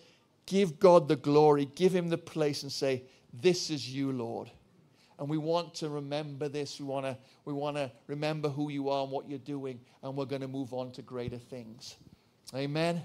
give 0.45 0.79
God 0.79 1.07
the 1.07 1.15
glory, 1.15 1.65
give 1.75 1.93
him 1.93 2.09
the 2.09 2.17
place, 2.17 2.63
and 2.63 2.71
say, 2.71 3.03
this 3.33 3.69
is 3.69 3.89
you, 3.89 4.11
Lord. 4.11 4.49
And 5.19 5.29
we 5.29 5.37
want 5.37 5.75
to 5.75 5.89
remember 5.89 6.49
this. 6.49 6.79
We 6.79 6.85
want 6.85 7.05
to, 7.05 7.17
we 7.45 7.53
want 7.53 7.77
to 7.77 7.91
remember 8.07 8.49
who 8.49 8.69
you 8.69 8.89
are 8.89 9.03
and 9.03 9.11
what 9.11 9.29
you're 9.29 9.39
doing. 9.39 9.79
And 10.01 10.15
we're 10.15 10.25
going 10.25 10.41
to 10.41 10.47
move 10.47 10.73
on 10.73 10.91
to 10.93 11.01
greater 11.01 11.37
things. 11.37 11.95
Amen. 12.53 12.95
Amen. 12.95 13.03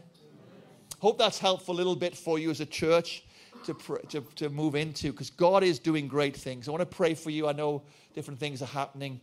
Hope 0.99 1.19
that's 1.19 1.39
helpful 1.39 1.75
a 1.75 1.77
little 1.77 1.95
bit 1.95 2.17
for 2.17 2.39
you 2.39 2.51
as 2.51 2.61
a 2.61 2.67
church 2.67 3.23
to, 3.65 3.75
pr- 3.75 4.07
to, 4.09 4.23
to 4.37 4.49
move 4.49 4.75
into 4.75 5.13
because 5.13 5.31
God 5.31 5.63
is 5.63 5.79
doing 5.79 6.09
great 6.09 6.37
things. 6.37 6.69
I 6.69 6.71
want 6.71 6.81
to 6.81 6.97
pray 6.97 7.15
for 7.15 7.31
you. 7.31 7.49
I 7.49 7.53
know 7.53 7.83
different 8.15 8.41
things 8.41 8.63
are 8.63 8.67
happening. 8.67 9.21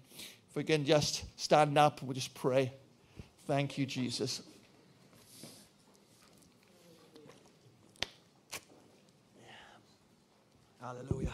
If 0.49 0.55
we 0.55 0.63
can 0.63 0.85
just 0.85 1.23
stand 1.35 1.77
up 1.77 1.99
and 1.99 2.07
we'll 2.07 2.15
just 2.15 2.35
pray. 2.35 2.73
Thank 3.45 3.77
you, 3.77 3.85
Jesus. 3.85 4.41
Hallelujah. 10.79 11.31